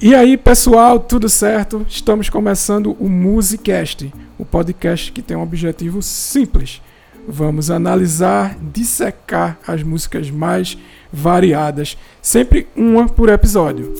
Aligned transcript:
E 0.00 0.14
aí, 0.14 0.36
pessoal, 0.36 1.00
tudo 1.00 1.28
certo? 1.28 1.84
Estamos 1.88 2.30
começando 2.30 2.96
o 3.00 3.08
Musicast, 3.08 4.12
o 4.38 4.44
podcast 4.44 5.10
que 5.10 5.20
tem 5.20 5.36
um 5.36 5.42
objetivo 5.42 6.00
simples. 6.00 6.80
Vamos 7.26 7.70
analisar, 7.70 8.56
dissecar 8.60 9.58
as 9.66 9.82
músicas 9.82 10.30
mais 10.30 10.78
variadas, 11.12 11.98
sempre 12.22 12.68
uma 12.76 13.08
por 13.08 13.28
episódio. 13.28 13.92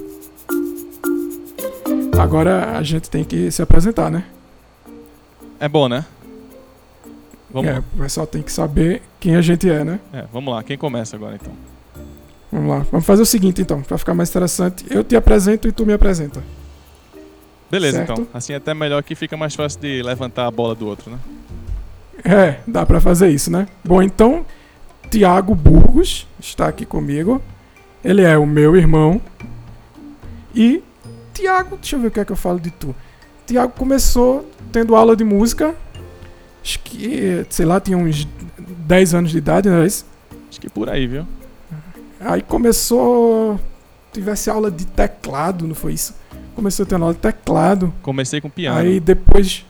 Agora 2.18 2.78
a 2.78 2.82
gente 2.82 3.10
tem 3.10 3.24
que 3.24 3.50
se 3.50 3.60
apresentar, 3.60 4.10
né? 4.10 4.24
É 5.60 5.68
bom, 5.68 5.88
né? 5.88 6.04
Vamos 7.50 7.70
é, 7.70 7.74
lá. 7.74 7.78
o 7.78 7.98
pessoal 7.98 8.26
tem 8.26 8.42
que 8.42 8.52
saber 8.52 9.02
quem 9.18 9.36
a 9.36 9.40
gente 9.40 9.68
é, 9.68 9.84
né? 9.84 10.00
É, 10.12 10.24
vamos 10.32 10.52
lá. 10.54 10.62
Quem 10.62 10.76
começa 10.76 11.16
agora 11.16 11.36
então? 11.40 11.52
Vamos 12.50 12.68
lá. 12.70 12.78
Vamos 12.90 13.06
fazer 13.06 13.22
o 13.22 13.26
seguinte 13.26 13.60
então, 13.60 13.82
para 13.82 13.98
ficar 13.98 14.14
mais 14.14 14.30
interessante. 14.30 14.84
Eu 14.90 15.04
te 15.04 15.14
apresento 15.16 15.68
e 15.68 15.72
tu 15.72 15.84
me 15.84 15.92
apresenta. 15.92 16.42
Beleza, 17.70 17.98
Certo. 17.98 18.12
então. 18.12 18.26
Assim 18.32 18.54
é 18.54 18.56
até 18.56 18.72
melhor 18.72 19.02
que 19.02 19.14
fica 19.14 19.36
mais 19.36 19.54
fácil 19.54 19.80
de 19.80 20.02
levantar 20.02 20.46
a 20.46 20.50
bola 20.50 20.74
do 20.74 20.86
outro, 20.86 21.10
né? 21.10 21.18
É, 22.24 22.60
dá 22.66 22.84
pra 22.86 23.00
fazer 23.00 23.28
isso, 23.28 23.50
né? 23.50 23.68
Bom, 23.84 24.02
então, 24.02 24.44
Tiago 25.10 25.54
Burgos 25.54 26.26
está 26.40 26.66
aqui 26.68 26.86
comigo. 26.86 27.40
Ele 28.02 28.22
é 28.22 28.38
o 28.38 28.46
meu 28.46 28.74
irmão. 28.76 29.20
E 30.54 30.82
Tiago, 31.34 31.76
deixa 31.76 31.96
eu 31.96 32.00
ver 32.00 32.08
o 32.08 32.10
que 32.10 32.20
é 32.20 32.24
que 32.24 32.32
eu 32.32 32.36
falo 32.36 32.58
de 32.58 32.70
tu. 32.70 32.94
Tiago 33.46 33.72
começou 33.76 34.48
tendo 34.72 34.96
aula 34.96 35.14
de 35.14 35.24
música. 35.24 35.74
Acho 36.62 36.80
que, 36.80 37.46
sei 37.50 37.66
lá, 37.66 37.80
tinha 37.80 37.96
uns 37.96 38.26
10 38.58 39.14
anos 39.14 39.30
de 39.30 39.38
idade, 39.38 39.68
não 39.68 39.82
é 39.82 39.86
isso? 39.86 40.04
Acho 40.50 40.60
que 40.60 40.68
por 40.68 40.88
aí, 40.88 41.06
viu? 41.06 41.26
Aí 42.20 42.42
começou. 42.42 43.58
Tivesse 44.12 44.50
aula 44.50 44.70
de 44.70 44.86
teclado, 44.86 45.66
não 45.66 45.74
foi 45.74 45.92
isso? 45.92 46.14
Começou 46.54 46.84
tendo 46.86 47.02
aula 47.02 47.14
de 47.14 47.20
teclado. 47.20 47.92
Comecei 48.02 48.40
com 48.40 48.50
piano. 48.50 48.78
Aí 48.78 48.98
depois 48.98 49.64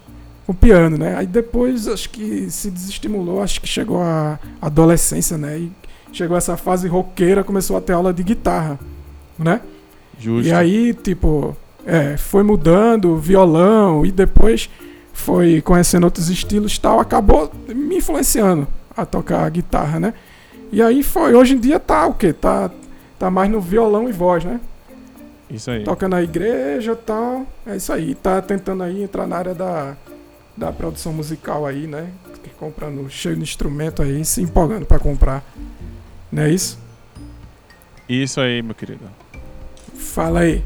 com 0.46 0.54
piano, 0.54 0.96
né? 0.96 1.14
Aí 1.16 1.26
depois 1.26 1.86
acho 1.86 2.08
que 2.08 2.50
se 2.50 2.70
desestimulou, 2.70 3.42
acho 3.42 3.60
que 3.60 3.68
chegou 3.68 4.00
a 4.00 4.38
adolescência, 4.62 5.36
né? 5.36 5.58
E 5.58 5.72
chegou 6.10 6.36
essa 6.36 6.56
fase 6.56 6.88
roqueira, 6.88 7.44
começou 7.44 7.76
a 7.76 7.80
ter 7.82 7.92
aula 7.92 8.14
de 8.14 8.22
guitarra, 8.22 8.78
né? 9.38 9.60
Justo. 10.18 10.48
E 10.48 10.52
aí, 10.52 10.94
tipo, 10.94 11.54
é, 11.84 12.16
foi 12.16 12.42
mudando, 12.42 13.18
violão, 13.18 14.06
e 14.06 14.10
depois 14.10 14.70
foi 15.12 15.60
conhecendo 15.60 16.04
outros 16.04 16.30
estilos 16.30 16.74
e 16.74 16.80
tal, 16.80 16.98
acabou 16.98 17.52
me 17.68 17.98
influenciando 17.98 18.66
a 18.96 19.04
tocar 19.04 19.50
guitarra, 19.50 20.00
né? 20.00 20.14
E 20.70 20.82
aí 20.82 21.02
foi, 21.02 21.34
hoje 21.34 21.54
em 21.54 21.58
dia 21.58 21.80
tá 21.80 22.06
o 22.06 22.14
quê? 22.14 22.32
Tá, 22.32 22.70
tá 23.18 23.30
mais 23.30 23.50
no 23.50 23.60
violão 23.60 24.08
e 24.08 24.12
voz, 24.12 24.44
né? 24.44 24.60
Isso 25.50 25.70
aí. 25.70 25.82
toca 25.82 26.08
na 26.08 26.22
igreja 26.22 26.92
e 26.92 26.96
tal. 26.96 27.46
É 27.66 27.76
isso 27.76 27.92
aí. 27.92 28.14
Tá 28.14 28.42
tentando 28.42 28.82
aí 28.82 29.02
entrar 29.02 29.26
na 29.26 29.36
área 29.36 29.54
da, 29.54 29.96
da 30.56 30.72
produção 30.72 31.12
musical 31.12 31.64
aí, 31.66 31.86
né? 31.86 32.08
Comprando 32.58 33.08
cheio 33.08 33.36
de 33.36 33.42
instrumento 33.42 34.02
aí, 34.02 34.24
se 34.24 34.42
empolgando 34.42 34.84
pra 34.84 34.98
comprar. 34.98 35.44
Não 36.30 36.42
é 36.42 36.50
isso? 36.50 36.76
Isso 38.08 38.40
aí, 38.40 38.60
meu 38.62 38.74
querido. 38.74 39.04
Fala 39.94 40.40
aí. 40.40 40.64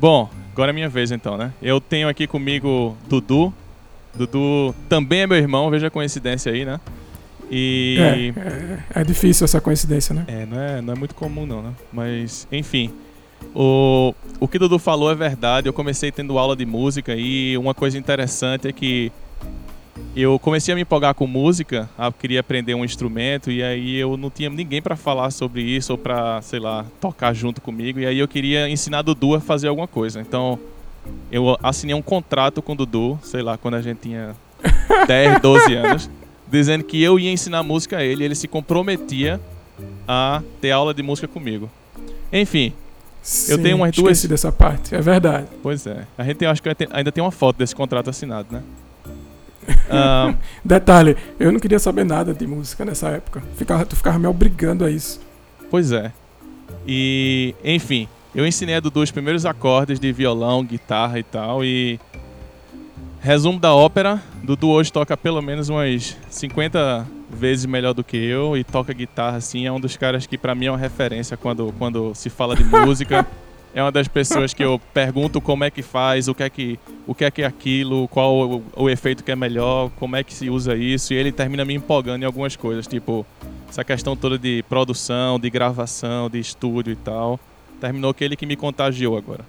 Bom, 0.00 0.28
agora 0.52 0.70
é 0.70 0.74
minha 0.74 0.88
vez 0.88 1.12
então, 1.12 1.36
né? 1.36 1.52
Eu 1.62 1.80
tenho 1.80 2.08
aqui 2.08 2.26
comigo 2.26 2.96
Dudu. 3.08 3.54
Dudu 4.14 4.74
também 4.88 5.20
é 5.20 5.26
meu 5.28 5.36
irmão, 5.36 5.70
veja 5.70 5.86
a 5.86 5.90
coincidência 5.90 6.50
aí, 6.50 6.64
né? 6.64 6.80
E. 7.50 7.96
É, 7.98 8.98
é, 8.98 9.00
é 9.00 9.04
difícil 9.04 9.44
essa 9.44 9.60
coincidência, 9.60 10.14
né? 10.14 10.24
É, 10.26 10.46
não 10.46 10.60
é, 10.60 10.82
não 10.82 10.92
é 10.94 10.96
muito 10.96 11.14
comum 11.14 11.46
não, 11.46 11.62
né? 11.62 11.72
Mas, 11.92 12.46
enfim. 12.50 12.92
O, 13.54 14.14
o 14.40 14.48
que 14.48 14.58
Dudu 14.58 14.78
falou 14.78 15.10
é 15.10 15.14
verdade. 15.14 15.68
Eu 15.68 15.72
comecei 15.72 16.10
tendo 16.10 16.38
aula 16.38 16.56
de 16.56 16.66
música 16.66 17.14
e 17.14 17.56
uma 17.56 17.72
coisa 17.74 17.96
interessante 17.96 18.68
é 18.68 18.72
que 18.72 19.12
eu 20.16 20.38
comecei 20.38 20.72
a 20.72 20.74
me 20.74 20.82
empolgar 20.82 21.14
com 21.14 21.26
música, 21.26 21.88
queria 22.18 22.40
aprender 22.40 22.74
um 22.74 22.84
instrumento 22.84 23.50
e 23.50 23.62
aí 23.62 23.96
eu 23.96 24.16
não 24.16 24.30
tinha 24.30 24.50
ninguém 24.50 24.82
para 24.82 24.96
falar 24.96 25.30
sobre 25.30 25.62
isso 25.62 25.92
ou 25.92 25.98
para, 25.98 26.42
sei 26.42 26.58
lá, 26.58 26.84
tocar 27.00 27.32
junto 27.32 27.60
comigo 27.60 28.00
e 28.00 28.06
aí 28.06 28.18
eu 28.18 28.26
queria 28.26 28.68
ensinar 28.68 29.02
Dudu 29.02 29.34
a 29.34 29.40
fazer 29.40 29.68
alguma 29.68 29.86
coisa. 29.86 30.20
Então, 30.20 30.58
eu 31.30 31.56
assinei 31.62 31.94
um 31.94 32.02
contrato 32.02 32.60
com 32.60 32.72
o 32.72 32.76
Dudu, 32.76 33.18
sei 33.22 33.42
lá, 33.42 33.56
quando 33.56 33.74
a 33.74 33.82
gente 33.82 33.98
tinha 34.00 34.34
10, 35.06 35.40
12 35.40 35.74
anos, 35.74 36.10
dizendo 36.50 36.84
que 36.84 37.02
eu 37.02 37.18
ia 37.18 37.30
ensinar 37.30 37.62
música 37.62 37.98
a 37.98 38.04
ele, 38.04 38.22
e 38.22 38.26
ele 38.26 38.34
se 38.34 38.48
comprometia 38.48 39.40
a 40.06 40.42
ter 40.60 40.70
aula 40.70 40.92
de 40.94 41.02
música 41.02 41.28
comigo. 41.28 41.70
Enfim, 42.32 42.72
Sim, 43.22 43.58
tenho 43.62 43.76
umas 43.76 43.90
esqueci 43.90 44.02
duas- 44.02 44.24
dessa 44.24 44.50
parte, 44.52 44.94
é 44.94 45.00
verdade. 45.00 45.46
pois 45.62 45.86
é. 45.86 46.06
A 46.16 46.24
gente 46.24 46.36
tem, 46.36 46.48
acho 46.48 46.62
que 46.62 46.68
ainda 46.90 47.12
tem 47.12 47.22
uma 47.22 47.30
foto 47.30 47.56
desse 47.58 47.74
contrato 47.74 48.08
assinado, 48.10 48.48
né? 48.50 48.62
Detalhe, 50.64 51.16
eu 51.38 51.52
não 51.52 51.60
queria 51.60 51.78
saber 51.78 52.04
nada 52.04 52.32
de 52.32 52.46
música 52.46 52.84
nessa 52.84 53.08
época. 53.08 53.42
Ficava, 53.56 53.84
tu 53.84 53.96
ficava 53.96 54.18
me 54.18 54.26
obrigando 54.26 54.84
a 54.84 54.90
isso. 54.90 55.20
pois 55.70 55.92
é. 55.92 56.12
E, 56.86 57.54
enfim, 57.62 58.08
eu 58.34 58.46
ensinei 58.46 58.74
a 58.76 58.80
Dudu 58.80 59.00
os 59.02 59.10
primeiros 59.10 59.44
acordes 59.44 59.98
de 60.00 60.10
violão, 60.12 60.64
guitarra 60.64 61.18
e 61.18 61.22
tal. 61.22 61.64
E. 61.64 62.00
Resumo 63.20 63.58
da 63.58 63.74
ópera: 63.74 64.22
Dudu 64.42 64.68
hoje 64.68 64.92
toca 64.92 65.16
pelo 65.16 65.42
menos 65.42 65.68
umas 65.68 66.16
50 66.30 67.06
vezes 67.30 67.66
melhor 67.66 67.92
do 67.92 68.04
que 68.04 68.16
eu 68.16 68.56
e 68.56 68.64
toca 68.64 68.92
guitarra 68.92 69.36
assim. 69.36 69.66
É 69.66 69.72
um 69.72 69.80
dos 69.80 69.96
caras 69.96 70.26
que 70.26 70.38
pra 70.38 70.54
mim 70.54 70.66
é 70.66 70.70
uma 70.70 70.78
referência 70.78 71.36
quando, 71.36 71.74
quando 71.78 72.14
se 72.14 72.30
fala 72.30 72.54
de 72.56 72.64
música. 72.64 73.26
É 73.74 73.82
uma 73.82 73.92
das 73.92 74.08
pessoas 74.08 74.54
que 74.54 74.64
eu 74.64 74.80
pergunto 74.94 75.42
como 75.42 75.62
é 75.62 75.70
que 75.70 75.82
faz, 75.82 76.26
o 76.26 76.34
que 76.34 76.42
é 76.42 76.48
que, 76.48 76.80
o 77.06 77.14
que, 77.14 77.22
é, 77.24 77.30
que 77.30 77.42
é 77.42 77.44
aquilo, 77.44 78.08
qual 78.08 78.34
o, 78.34 78.64
o 78.74 78.88
efeito 78.90 79.22
que 79.22 79.30
é 79.30 79.36
melhor, 79.36 79.90
como 79.96 80.16
é 80.16 80.24
que 80.24 80.32
se 80.32 80.48
usa 80.48 80.74
isso. 80.74 81.12
E 81.12 81.16
ele 81.16 81.30
termina 81.30 81.66
me 81.66 81.74
empolgando 81.74 82.22
em 82.22 82.24
algumas 82.24 82.56
coisas, 82.56 82.86
tipo 82.86 83.26
essa 83.68 83.84
questão 83.84 84.16
toda 84.16 84.38
de 84.38 84.64
produção, 84.70 85.38
de 85.38 85.50
gravação, 85.50 86.30
de 86.30 86.40
estúdio 86.40 86.92
e 86.94 86.96
tal. 86.96 87.38
Terminou 87.78 88.12
que 88.14 88.24
ele 88.24 88.36
que 88.36 88.46
me 88.46 88.56
contagiou 88.56 89.18
agora. 89.18 89.44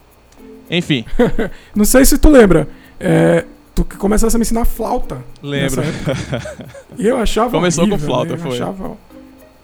Enfim, 0.69 1.05
Não 1.73 1.85
sei 1.85 2.03
se 2.03 2.17
tu 2.19 2.29
lembra. 2.29 2.67
é, 2.99 3.45
tu 3.75 3.83
que 3.85 3.95
começasse 3.97 4.35
a 4.35 4.39
me 4.39 4.43
ensinar 4.43 4.65
flauta. 4.65 5.19
lembro. 5.41 5.81
Nessa 5.81 6.67
E 6.97 7.07
eu 7.07 7.17
achava 7.17 7.51
Começou 7.51 7.85
com 7.85 7.91
horrível, 7.91 8.07
flauta, 8.07 8.31
né? 8.31 8.37
eu 8.37 8.39
foi. 8.47 8.55
Achava, 8.55 8.97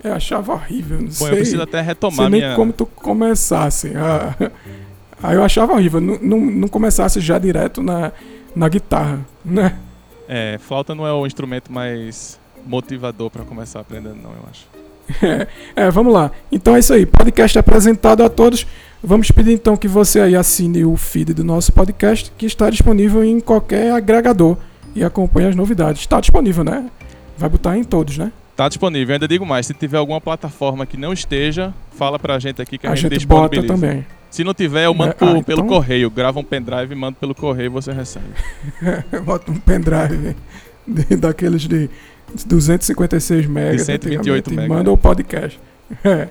eu 0.03 0.13
achava 0.13 0.53
horrível, 0.53 0.97
não 0.99 1.05
Bom, 1.07 1.11
sei. 1.11 1.27
eu 1.31 1.35
preciso 1.35 1.61
até 1.61 1.77
sei 1.79 1.85
retomar 1.87 2.29
nem 2.29 2.41
minha. 2.41 2.55
como 2.55 2.71
tu 2.73 2.85
começasse. 2.85 3.91
Ah, 3.95 4.35
Aí 5.23 5.35
eu 5.35 5.43
achava 5.43 5.73
horrível, 5.73 5.99
não, 6.01 6.19
não, 6.21 6.39
não 6.39 6.67
começasse 6.67 7.19
já 7.19 7.39
direto 7.39 7.81
na, 7.81 8.11
na 8.55 8.67
guitarra, 8.69 9.19
né? 9.43 9.75
É, 10.27 10.57
flauta 10.59 10.93
não 10.93 11.07
é 11.07 11.13
o 11.13 11.25
instrumento 11.25 11.71
mais 11.71 12.39
motivador 12.65 13.29
pra 13.29 13.43
começar 13.43 13.79
aprendendo, 13.79 14.17
não, 14.21 14.31
eu 14.31 14.43
acho. 14.49 14.65
É, 15.75 15.89
vamos 15.91 16.13
lá. 16.13 16.31
Então 16.51 16.75
é 16.75 16.79
isso 16.79 16.93
aí, 16.93 17.05
podcast 17.05 17.57
apresentado 17.57 18.23
a 18.23 18.29
todos. 18.29 18.65
Vamos 19.05 19.29
pedir 19.29 19.51
então 19.53 19.77
que 19.77 19.87
você 19.87 20.19
aí 20.19 20.35
assine 20.35 20.83
o 20.83 20.95
feed 20.97 21.33
do 21.33 21.43
nosso 21.43 21.71
podcast, 21.71 22.31
que 22.37 22.45
está 22.45 22.69
disponível 22.69 23.23
em 23.23 23.39
qualquer 23.39 23.91
agregador 23.91 24.57
e 24.95 25.03
acompanhe 25.03 25.47
as 25.49 25.55
novidades. 25.55 26.01
Está 26.01 26.19
disponível, 26.19 26.63
né? 26.63 26.89
Vai 27.37 27.49
botar 27.49 27.77
em 27.77 27.83
todos, 27.83 28.17
né? 28.17 28.31
Tá 28.55 28.67
disponível, 28.69 29.09
eu 29.11 29.15
ainda 29.15 29.27
digo 29.27 29.45
mais, 29.45 29.65
se 29.67 29.73
tiver 29.73 29.97
alguma 29.97 30.19
plataforma 30.21 30.85
que 30.85 30.95
não 30.97 31.11
esteja, 31.11 31.73
fala 31.91 32.17
pra 32.17 32.39
gente 32.39 32.61
aqui 32.61 32.77
que 32.77 32.87
a, 32.87 32.91
A 32.91 32.95
gente, 32.95 33.13
gente 33.13 33.27
bota 33.27 33.49
disponibiliza. 33.59 33.73
também. 33.87 34.05
Se 34.31 34.43
não 34.43 34.53
tiver, 34.53 34.85
eu 34.85 34.93
mando 34.93 35.11
É, 35.11 35.13
por- 35.13 35.27
ah, 35.37 35.43
pelo 35.43 35.59
então- 35.61 35.67
correio. 35.67 36.09
Grava 36.09 36.39
um 36.39 36.43
pendrive 36.43 36.93
e 36.93 36.95
mando 36.95 37.17
pelo 37.19 37.35
correio 37.35 37.67
e 37.67 37.69
você 37.69 37.91
recebe. 37.91 38.25
Bota 39.23 39.51
um 39.51 39.55
pendrive 39.55 40.35
de- 40.87 41.15
daqueles 41.17 41.61
de 41.63 41.89
256 42.45 43.45
megas. 43.45 43.77
De 43.77 43.83
128 43.83 44.47
antigamente, 44.47 44.53
e 44.53 44.55
mega, 44.55 44.73
Manda 44.73 44.89
né? 44.89 44.93
o 44.93 44.97
podcast. 44.97 45.59
É, 46.03 46.27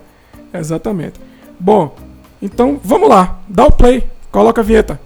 exatamente. 0.58 1.20
Bom, 1.60 1.94
então 2.44 2.78
vamos 2.84 3.08
lá. 3.08 3.38
Dá 3.48 3.64
o 3.64 3.72
play. 3.72 4.06
Coloca 4.30 4.60
a 4.60 4.64
vinheta. 4.64 5.00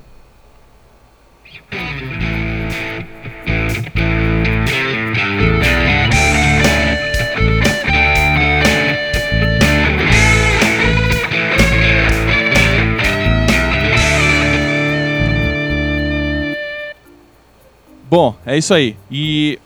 Bom, 18.10 18.34
é 18.44 18.58
isso 18.58 18.74
aí. 18.74 18.96
E 19.08 19.60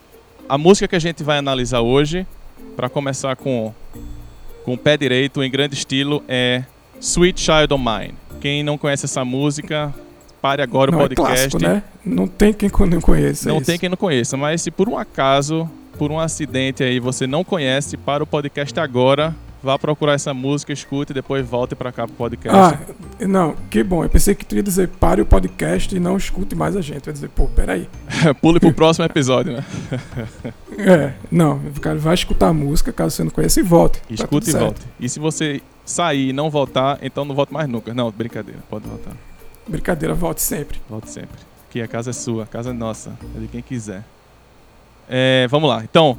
a 0.46 0.58
música 0.58 0.86
que 0.86 0.96
a 0.96 0.98
gente 0.98 1.22
vai 1.22 1.38
analisar 1.38 1.80
hoje, 1.80 2.26
pra 2.76 2.90
começar 2.90 3.34
com, 3.34 3.72
com 4.62 4.74
o 4.74 4.78
pé 4.78 4.98
direito, 4.98 5.42
em 5.42 5.50
grande 5.50 5.74
estilo, 5.74 6.22
é 6.28 6.64
Sweet 7.02 7.40
Child 7.40 7.74
of 7.74 7.84
Mine. 7.84 8.14
Quem 8.40 8.62
não 8.62 8.78
conhece 8.78 9.06
essa 9.06 9.24
música, 9.24 9.92
pare 10.40 10.62
agora 10.62 10.92
Não, 10.92 10.98
o 10.98 11.02
é 11.02 11.08
podcast. 11.08 11.50
clássico, 11.50 11.62
né? 11.62 11.82
Não 12.04 12.28
tem 12.28 12.52
quem 12.52 12.70
não 12.88 13.00
conheça 13.00 13.48
Não 13.48 13.56
isso. 13.56 13.66
tem 13.66 13.78
quem 13.78 13.88
não 13.88 13.96
conheça, 13.96 14.36
mas 14.36 14.62
se 14.62 14.70
por 14.70 14.88
um 14.88 14.96
acaso, 14.96 15.68
por 15.98 16.12
um 16.12 16.18
acidente 16.20 16.82
aí 16.82 17.00
você 17.00 17.26
não 17.26 17.42
conhece, 17.42 17.96
para 17.96 18.22
o 18.22 18.26
podcast 18.26 18.78
agora, 18.78 19.34
vá 19.60 19.76
procurar 19.76 20.12
essa 20.14 20.32
música, 20.32 20.72
escute 20.72 21.10
e 21.10 21.14
depois 21.14 21.44
volte 21.44 21.74
pra 21.74 21.90
cá 21.90 22.06
pro 22.06 22.14
podcast. 22.14 22.56
Ah, 22.56 22.78
não, 23.26 23.56
que 23.68 23.82
bom. 23.82 24.04
Eu 24.04 24.08
pensei 24.08 24.34
que 24.34 24.44
tu 24.46 24.54
ia 24.54 24.62
dizer 24.62 24.86
pare 24.88 25.20
o 25.20 25.26
podcast 25.26 25.94
e 25.94 25.98
não 25.98 26.16
escute 26.16 26.54
mais 26.54 26.76
a 26.76 26.80
gente. 26.80 27.08
Eu 27.08 27.10
ia 27.10 27.14
dizer, 27.14 27.28
pô, 27.30 27.46
peraí. 27.48 27.88
Pule 28.40 28.60
pro 28.60 28.72
próximo 28.72 29.04
episódio, 29.04 29.52
né? 29.54 29.64
É, 30.78 31.12
não, 31.30 31.60
cara 31.82 31.98
vai 31.98 32.14
escutar 32.14 32.48
a 32.48 32.52
música, 32.52 32.90
caso 32.94 33.14
você 33.14 33.22
não 33.22 33.30
conheça, 33.30 33.60
e 33.60 33.62
volte. 33.62 34.00
Tá 34.00 34.06
Escute 34.10 34.48
e 34.48 34.52
certo. 34.52 34.64
volte. 34.64 34.80
E 34.98 35.06
se 35.06 35.20
você 35.20 35.60
sair 35.84 36.28
e 36.28 36.32
não 36.32 36.48
voltar, 36.50 36.98
então 37.02 37.24
não 37.24 37.34
volte 37.34 37.52
mais 37.52 37.68
nunca. 37.68 37.92
Não, 37.94 38.10
brincadeira, 38.10 38.60
pode 38.68 38.86
voltar. 38.86 39.12
Brincadeira, 39.66 40.14
volte 40.14 40.42
sempre. 40.42 40.80
Volte 40.88 41.10
sempre. 41.10 41.38
Que 41.70 41.80
a 41.80 41.88
casa 41.88 42.10
é 42.10 42.12
sua, 42.12 42.44
a 42.44 42.46
casa 42.46 42.70
é 42.70 42.72
nossa, 42.72 43.12
é 43.36 43.40
de 43.40 43.48
quem 43.48 43.62
quiser. 43.62 44.04
É, 45.08 45.46
vamos 45.50 45.68
lá, 45.68 45.82
então, 45.82 46.16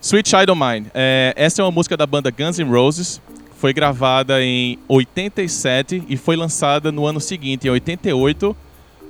Sweet 0.00 0.28
Child 0.28 0.50
of 0.50 0.60
Mine. 0.60 0.86
É, 0.94 1.32
essa 1.36 1.62
é 1.62 1.64
uma 1.64 1.70
música 1.70 1.96
da 1.96 2.06
banda 2.06 2.30
Guns 2.30 2.58
N' 2.58 2.68
Roses. 2.70 3.20
Foi 3.58 3.72
gravada 3.72 4.42
em 4.42 4.78
87 4.86 6.04
e 6.08 6.16
foi 6.16 6.36
lançada 6.36 6.92
no 6.92 7.06
ano 7.06 7.20
seguinte, 7.20 7.66
em 7.66 7.70
88, 7.70 8.54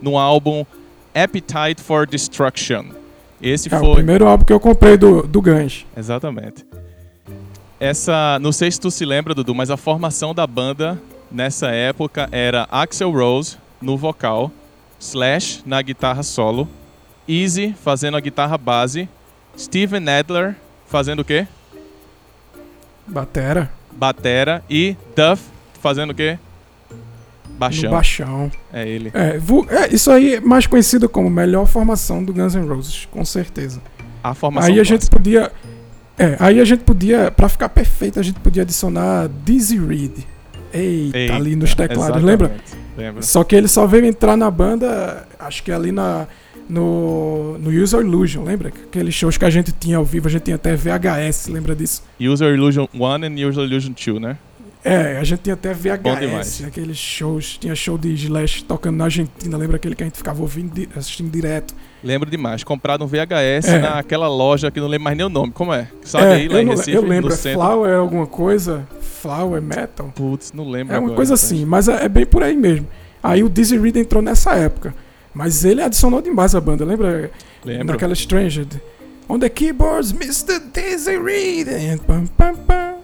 no 0.00 0.16
álbum 0.18 0.64
Appetite 1.14 1.82
for 1.82 2.06
Destruction. 2.06 2.84
Esse 3.42 3.72
É 3.72 3.76
o 3.76 3.80
foi. 3.80 3.94
primeiro 3.96 4.26
álbum 4.26 4.44
que 4.44 4.52
eu 4.52 4.60
comprei 4.60 4.96
do, 4.96 5.22
do 5.26 5.42
Guns. 5.42 5.84
Exatamente. 5.96 6.64
Essa, 7.78 8.38
não 8.40 8.52
sei 8.52 8.70
se 8.70 8.80
tu 8.80 8.90
se 8.90 9.04
lembra, 9.04 9.34
Dudu, 9.34 9.54
mas 9.54 9.70
a 9.70 9.76
formação 9.76 10.34
da 10.34 10.46
banda 10.46 11.00
nessa 11.30 11.68
época 11.68 12.28
era 12.32 12.66
Axel 12.70 13.10
Rose 13.10 13.58
no 13.80 13.96
vocal, 13.96 14.50
Slash 14.98 15.62
na 15.66 15.82
guitarra 15.82 16.22
solo, 16.22 16.68
Easy 17.28 17.74
fazendo 17.82 18.16
a 18.16 18.20
guitarra 18.20 18.56
base, 18.56 19.08
Steven 19.58 20.08
Adler 20.08 20.56
fazendo 20.86 21.20
o 21.20 21.24
quê? 21.24 21.46
Batera. 23.06 23.70
Batera 23.92 24.64
e 24.70 24.96
Duff 25.14 25.42
fazendo 25.80 26.10
o 26.10 26.14
quê? 26.14 26.38
Baixão. 27.58 27.90
No 27.90 27.96
baixão. 27.96 28.52
É 28.72 28.86
ele. 28.86 29.10
É, 29.14 29.38
é, 29.74 29.94
isso 29.94 30.10
aí 30.10 30.34
é 30.34 30.40
mais 30.40 30.66
conhecido 30.66 31.08
como 31.08 31.30
melhor 31.30 31.66
formação 31.66 32.22
do 32.22 32.32
Guns 32.32 32.54
N' 32.54 32.66
Roses, 32.66 33.06
com 33.10 33.24
certeza. 33.24 33.80
A 34.22 34.34
formação 34.34 34.70
Aí 34.72 34.80
a 34.80 34.84
gente 34.84 35.08
clássica. 35.08 35.16
podia. 35.16 35.52
É, 36.18 36.36
aí 36.38 36.60
a 36.60 36.64
gente 36.64 36.82
podia, 36.82 37.30
pra 37.30 37.48
ficar 37.48 37.68
perfeito, 37.68 38.18
a 38.18 38.22
gente 38.22 38.40
podia 38.40 38.62
adicionar 38.62 39.28
Dizzy 39.44 39.78
Reed. 39.78 40.12
Eita, 40.72 41.18
Eita, 41.18 41.34
ali 41.34 41.54
nos 41.54 41.74
teclados, 41.74 42.22
lembra? 42.22 42.56
Lembra. 42.96 43.22
Só 43.22 43.44
que 43.44 43.54
ele 43.54 43.68
só 43.68 43.86
veio 43.86 44.06
entrar 44.06 44.36
na 44.36 44.50
banda, 44.50 45.26
acho 45.38 45.62
que 45.62 45.70
ali 45.70 45.92
na, 45.92 46.26
no, 46.68 47.58
no 47.58 47.70
User 47.70 48.00
Illusion, 48.00 48.44
lembra? 48.44 48.68
Aqueles 48.68 49.14
shows 49.14 49.36
que 49.36 49.44
a 49.44 49.50
gente 49.50 49.72
tinha 49.72 49.98
ao 49.98 50.04
vivo, 50.04 50.28
a 50.28 50.30
gente 50.30 50.42
tinha 50.42 50.56
até 50.56 50.74
VHS, 50.74 51.48
lembra 51.48 51.74
disso? 51.76 52.02
User 52.18 52.52
Illusion 52.54 52.86
1 52.94 53.36
e 53.36 53.44
User 53.44 53.64
Illusion 53.64 53.92
2, 53.92 54.20
né? 54.20 54.38
É, 54.82 55.18
a 55.18 55.24
gente 55.24 55.40
tinha 55.40 55.54
até 55.54 55.74
VHS, 55.74 56.64
aqueles 56.64 56.96
shows, 56.96 57.58
tinha 57.58 57.74
show 57.74 57.98
de 57.98 58.14
Slash 58.14 58.64
tocando 58.64 58.96
na 58.96 59.04
Argentina, 59.04 59.56
lembra 59.56 59.76
aquele 59.76 59.94
que 59.94 60.02
a 60.02 60.06
gente 60.06 60.16
ficava 60.16 60.40
ouvindo, 60.40 60.88
assistindo 60.96 61.30
direto? 61.30 61.74
Lembro 62.06 62.30
demais. 62.30 62.62
Comprado 62.62 63.04
um 63.04 63.06
VHS 63.08 63.68
É. 63.68 63.78
naquela 63.80 64.28
loja 64.28 64.70
que 64.70 64.78
não 64.78 64.86
lembro 64.86 65.04
mais 65.04 65.16
nem 65.16 65.26
o 65.26 65.28
nome. 65.28 65.52
Como 65.52 65.72
é? 65.74 65.88
Sabe 66.04 66.24
é, 66.24 66.32
aí 66.34 66.48
lá 66.48 66.54
eu, 66.54 66.62
em 66.62 66.68
Recife, 66.68 66.92
eu 66.92 67.02
lembro, 67.02 67.32
é? 67.32 67.36
Flower 67.36 67.96
alguma 67.98 68.26
coisa, 68.28 68.86
Flower 69.00 69.60
Metal, 69.60 70.12
Putz, 70.14 70.52
não 70.52 70.68
lembro 70.70 70.94
é 70.94 70.98
uma 70.98 71.06
agora, 71.06 71.16
coisa 71.16 71.34
rapaz. 71.34 71.52
assim, 71.52 71.64
mas 71.64 71.88
é, 71.88 72.04
é 72.04 72.08
bem 72.08 72.24
por 72.24 72.44
aí 72.44 72.56
mesmo. 72.56 72.86
Aí 73.20 73.42
o 73.42 73.48
Dizzy 73.48 73.76
Reed 73.76 73.96
entrou 73.96 74.22
nessa 74.22 74.54
época, 74.54 74.94
mas 75.34 75.64
ele 75.64 75.82
adicionou 75.82 76.22
demais 76.22 76.54
a 76.54 76.60
banda, 76.60 76.84
lembra? 76.84 77.30
Lembro. 77.64 77.86
Naquela 77.88 78.12
Stranged. 78.12 78.80
On 79.28 79.40
the 79.40 79.48
keyboards, 79.48 80.12
Mr. 80.12 80.60
Dizzy 80.72 81.18
Reed. 81.18 81.66
And 81.68 81.98
pam, 82.06 82.26
pam, 82.26 82.54
pam. 82.54 82.94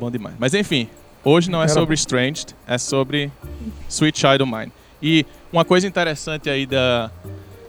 Bom 0.00 0.10
demais. 0.10 0.34
Mas 0.36 0.52
enfim, 0.52 0.88
hoje 1.22 1.48
não 1.48 1.60
é 1.60 1.64
Era 1.66 1.72
sobre 1.72 1.94
bom. 1.94 2.00
Stranged, 2.00 2.56
é 2.66 2.76
sobre 2.76 3.30
Sweet 3.88 4.18
Child 4.18 4.42
of 4.42 4.52
Mine. 4.52 4.72
E 5.00 5.24
uma 5.52 5.64
coisa 5.64 5.86
interessante 5.86 6.50
aí 6.50 6.66
da, 6.66 7.08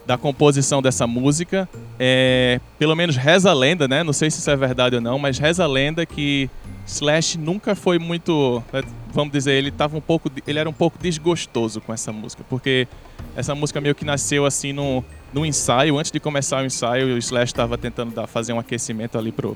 da 0.09 0.17
composição 0.17 0.81
dessa 0.81 1.05
música 1.05 1.69
é, 1.99 2.59
pelo 2.79 2.95
menos 2.95 3.15
reza 3.15 3.51
a 3.51 3.53
lenda, 3.53 3.87
né? 3.87 4.03
Não 4.03 4.11
sei 4.11 4.31
se 4.31 4.39
isso 4.39 4.49
é 4.49 4.55
verdade 4.55 4.95
ou 4.95 5.01
não, 5.01 5.19
mas 5.19 5.37
reza 5.37 5.63
a 5.63 5.67
lenda 5.67 6.03
que 6.03 6.49
Slash 6.87 7.37
nunca 7.37 7.75
foi 7.75 7.99
muito, 7.99 8.63
né, 8.73 8.81
vamos 9.11 9.31
dizer, 9.31 9.53
ele 9.53 9.69
tava 9.69 9.95
um 9.95 10.01
pouco, 10.01 10.31
ele 10.47 10.57
era 10.57 10.67
um 10.67 10.73
pouco 10.73 10.97
desgostoso 10.99 11.79
com 11.79 11.93
essa 11.93 12.11
música, 12.11 12.43
porque 12.49 12.87
essa 13.35 13.53
música 13.53 13.79
meio 13.79 13.93
que 13.93 14.03
nasceu 14.03 14.47
assim 14.47 14.73
no, 14.73 15.05
no 15.31 15.45
ensaio, 15.45 15.99
antes 15.99 16.11
de 16.11 16.19
começar 16.19 16.63
o 16.63 16.65
ensaio, 16.65 17.13
o 17.13 17.17
Slash 17.19 17.51
estava 17.51 17.77
tentando 17.77 18.11
dar, 18.11 18.25
fazer 18.25 18.51
um 18.51 18.57
aquecimento 18.57 19.15
ali 19.15 19.31
pro 19.31 19.55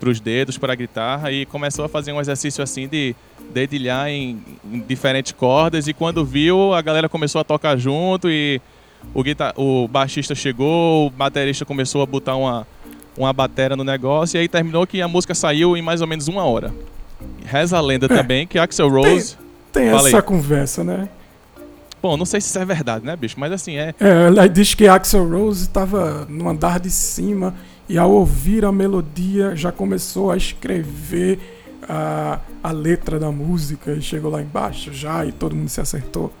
pros 0.00 0.18
dedos, 0.18 0.58
para 0.58 0.72
a 0.72 0.74
guitarra 0.74 1.30
e 1.30 1.46
começou 1.46 1.84
a 1.84 1.88
fazer 1.88 2.12
um 2.12 2.20
exercício 2.20 2.60
assim 2.60 2.88
de 2.88 3.14
dedilhar 3.52 4.08
em, 4.08 4.42
em 4.64 4.80
diferentes 4.80 5.30
cordas 5.30 5.86
e 5.86 5.92
quando 5.92 6.24
viu, 6.24 6.74
a 6.74 6.82
galera 6.82 7.08
começou 7.08 7.40
a 7.40 7.44
tocar 7.44 7.76
junto 7.76 8.28
e 8.28 8.60
o, 9.14 9.22
guitar 9.22 9.52
o 9.56 9.88
baixista 9.88 10.34
chegou, 10.34 11.06
o 11.06 11.10
baterista 11.10 11.64
começou 11.64 12.02
a 12.02 12.06
botar 12.06 12.36
uma, 12.36 12.66
uma 13.16 13.32
batera 13.32 13.76
no 13.76 13.84
negócio 13.84 14.36
e 14.36 14.40
aí 14.40 14.48
terminou 14.48 14.86
que 14.86 15.00
a 15.02 15.08
música 15.08 15.34
saiu 15.34 15.76
em 15.76 15.82
mais 15.82 16.00
ou 16.00 16.06
menos 16.06 16.28
uma 16.28 16.44
hora. 16.44 16.72
Reza 17.44 17.76
a 17.76 17.80
lenda 17.80 18.06
É. 18.06 18.08
também 18.08 18.46
que 18.46 18.58
Axel 18.58 18.88
Rose... 18.88 19.36
Tem 19.72 19.90
Fala 19.90 20.08
essa 20.08 20.20
conversa, 20.20 20.84
né? 20.84 21.08
Bom, 22.02 22.16
não 22.16 22.26
sei 22.26 22.40
se 22.42 22.48
isso 22.48 22.58
é 22.58 22.64
verdade, 22.64 23.06
né, 23.06 23.16
bicho? 23.16 23.38
Mas 23.38 23.52
assim, 23.52 23.76
é... 23.76 23.94
É, 23.98 24.26
ela 24.26 24.46
diz 24.48 24.74
que 24.74 24.86
Axel 24.86 25.26
Rose 25.26 25.62
estava 25.62 26.26
no 26.28 26.48
andar 26.48 26.78
de 26.78 26.90
cima 26.90 27.54
e 27.88 27.96
ao 27.96 28.10
ouvir 28.10 28.64
a 28.64 28.72
melodia 28.72 29.56
já 29.56 29.72
começou 29.72 30.30
a 30.30 30.36
escrever 30.36 31.38
a, 31.88 32.38
a 32.62 32.70
letra 32.70 33.18
da 33.18 33.30
música 33.30 33.92
e 33.92 34.02
chegou 34.02 34.30
lá 34.30 34.42
embaixo 34.42 34.92
já 34.92 35.24
e 35.24 35.32
todo 35.32 35.54
mundo 35.56 35.68
se 35.68 35.80
acertou. 35.80 36.32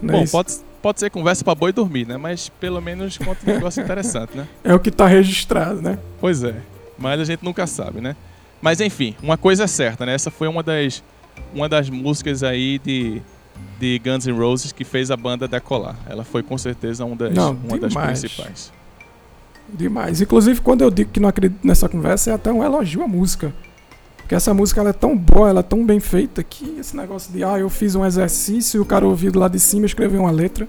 Não 0.00 0.14
é, 0.14 0.18
Bom, 0.18 0.22
isso? 0.24 0.32
pode, 0.32 0.52
pode 0.82 1.00
ser 1.00 1.10
conversa 1.10 1.44
pra 1.44 1.54
boi 1.54 1.72
dormir, 1.72 2.06
né? 2.06 2.16
Mas 2.16 2.48
pelo 2.48 2.80
menos 2.80 3.18
conta 3.18 3.38
um 3.48 3.54
negócio 3.54 3.82
interessante, 3.82 4.36
né? 4.36 4.46
é 4.64 4.74
o 4.74 4.80
que 4.80 4.88
está 4.88 5.06
registrado, 5.06 5.80
né? 5.80 5.98
Pois 6.20 6.42
é, 6.42 6.56
mas 6.98 7.20
a 7.20 7.24
gente 7.24 7.44
nunca 7.44 7.66
sabe, 7.66 8.00
né? 8.00 8.16
Mas 8.62 8.80
enfim, 8.80 9.14
uma 9.22 9.36
coisa 9.36 9.64
é 9.64 9.66
certa, 9.66 10.04
né? 10.04 10.14
Essa 10.14 10.30
foi 10.30 10.48
uma 10.48 10.62
das, 10.62 11.02
uma 11.54 11.68
das 11.68 11.88
músicas 11.88 12.42
aí 12.42 12.78
de, 12.78 13.22
de 13.78 13.98
Guns 14.04 14.26
N' 14.26 14.32
Roses 14.36 14.72
que 14.72 14.84
fez 14.84 15.10
a 15.10 15.16
banda 15.16 15.48
decolar. 15.48 15.96
Ela 16.08 16.24
foi 16.24 16.42
com 16.42 16.58
certeza 16.58 17.04
uma 17.04 17.16
das, 17.16 17.34
Não, 17.34 17.52
uma 17.52 17.78
das 17.78 17.90
demais. 17.90 18.20
principais. 18.20 18.72
Demais. 19.72 20.20
Inclusive, 20.20 20.60
quando 20.60 20.82
eu 20.82 20.90
digo 20.90 21.10
que 21.10 21.20
não 21.20 21.28
acredito 21.28 21.64
nessa 21.66 21.88
conversa, 21.88 22.30
é 22.30 22.34
até 22.34 22.52
um 22.52 22.62
elogio 22.62 23.02
à 23.02 23.08
música. 23.08 23.52
Porque 24.30 24.36
essa 24.36 24.54
música 24.54 24.80
ela 24.80 24.90
é 24.90 24.92
tão 24.92 25.18
boa, 25.18 25.48
ela 25.48 25.58
é 25.58 25.62
tão 25.64 25.84
bem 25.84 25.98
feita, 25.98 26.40
que 26.44 26.76
esse 26.78 26.96
negócio 26.96 27.32
de, 27.32 27.42
ah, 27.42 27.58
eu 27.58 27.68
fiz 27.68 27.96
um 27.96 28.06
exercício 28.06 28.78
e 28.78 28.80
o 28.80 28.84
cara 28.84 29.04
ouviu 29.04 29.32
lado 29.34 29.50
de 29.50 29.58
cima 29.58 29.86
escreveu 29.86 30.20
uma 30.20 30.30
letra, 30.30 30.68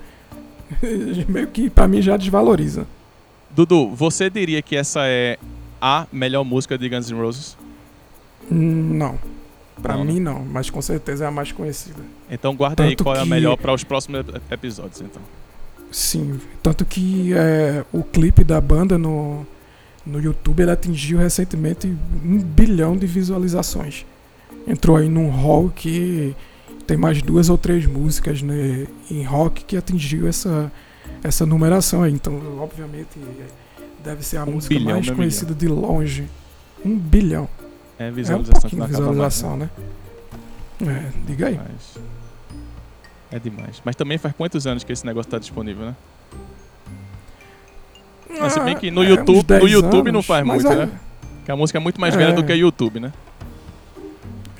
meio 1.29 1.45
que 1.45 1.69
pra 1.69 1.87
mim 1.87 2.01
já 2.01 2.17
desvaloriza. 2.17 2.87
Dudu, 3.51 3.89
você 3.93 4.31
diria 4.31 4.63
que 4.63 4.75
essa 4.75 5.01
é 5.05 5.37
a 5.79 6.07
melhor 6.11 6.43
música 6.43 6.75
de 6.75 6.89
Guns 6.89 7.11
N' 7.11 7.19
Roses? 7.21 7.55
Não. 8.49 9.19
Pra 9.79 9.95
Não, 9.95 10.05
né? 10.05 10.13
mim, 10.13 10.19
não, 10.19 10.43
mas 10.43 10.71
com 10.71 10.81
certeza 10.81 11.25
é 11.25 11.27
a 11.27 11.31
mais 11.31 11.51
conhecida. 11.51 12.01
Então 12.31 12.55
guarda 12.55 12.81
aí 12.83 12.89
Tanto 12.95 13.03
qual 13.03 13.15
é 13.15 13.19
a 13.19 13.23
que- 13.23 13.29
melhor 13.29 13.57
para 13.57 13.71
os 13.75 13.83
próximos 13.83 14.21
ep- 14.21 14.41
episódios, 14.49 15.01
então. 15.01 15.21
Sim, 15.91 16.39
tanto 16.63 16.83
que 16.83 17.31
é, 17.35 17.85
o 17.93 18.01
clipe 18.01 18.43
da 18.43 18.59
banda 18.59 18.97
no, 18.97 19.45
no 20.05 20.19
YouTube 20.19 20.61
ele 20.61 20.71
atingiu 20.71 21.19
recentemente 21.19 21.87
um 22.23 22.37
bilhão 22.39 22.97
de 22.97 23.05
visualizações. 23.05 24.05
Entrou 24.67 24.97
aí 24.97 25.09
num 25.09 25.29
hall 25.29 25.69
que 25.69 26.35
tem 26.85 26.97
mais 26.97 27.21
duas 27.21 27.49
ou 27.49 27.57
três 27.57 27.85
músicas 27.85 28.41
né, 28.41 28.87
em 29.09 29.23
rock 29.23 29.63
que 29.63 29.77
atingiu 29.77 30.27
essa, 30.27 30.71
essa 31.23 31.45
numeração 31.45 32.03
aí. 32.03 32.11
Então, 32.11 32.59
obviamente, 32.59 33.19
deve 34.03 34.23
ser 34.23 34.37
a 34.37 34.43
Um 34.43 34.53
música 34.53 34.75
bilhão, 34.75 34.93
mais 34.93 35.07
né, 35.07 35.15
conhecida 35.15 35.53
de 35.53 35.67
longe. 35.67 36.27
Um 36.83 36.97
bilhão. 36.97 37.47
É 37.97 38.07
É 38.07 38.11
um 38.11 38.13
visualização 38.13 38.69
de 38.69 38.75
acaba 38.75 38.79
mais, 38.79 38.91
visualização, 38.91 39.57
né? 39.57 39.69
É, 40.81 41.11
diga 41.27 41.47
aí. 41.47 41.59
É 43.31 43.39
demais. 43.39 43.81
Mas 43.85 43.95
também 43.95 44.17
faz 44.17 44.35
quantos 44.35 44.65
anos 44.67 44.83
que 44.83 44.91
esse 44.91 45.05
negócio 45.05 45.27
está 45.27 45.39
disponível, 45.39 45.85
né? 45.85 45.95
Mas 48.41 48.53
se 48.53 48.59
bem 48.59 48.75
que 48.75 48.91
no 48.91 49.03
é, 49.03 49.09
YouTube- 49.09 49.37
uns 49.37 49.43
10 49.43 49.61
no 49.63 49.67
YouTube 49.69 50.11
não 50.11 50.17
anos, 50.19 50.25
faz 50.25 50.45
mas 50.45 50.63
muito, 50.63 50.79
é- 50.81 50.85
né? 50.85 50.91
Que 51.45 51.51
a 51.51 51.55
música 51.55 51.77
é 51.79 51.81
muito 51.81 51.99
mais 52.01 52.13
É. 52.13 52.17
velha 52.17 52.33
do 52.33 52.43
que 52.43 52.51
o 52.51 52.55
YouTube, 52.55 52.99
né? 52.99 53.11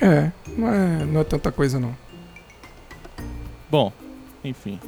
É, 0.00 0.30
não 0.56 0.68
é, 0.72 1.04
não 1.04 1.20
é 1.20 1.24
tanta 1.24 1.52
coisa 1.52 1.78
não. 1.78 1.94
Bom, 3.70 3.92
enfim. 4.44 4.78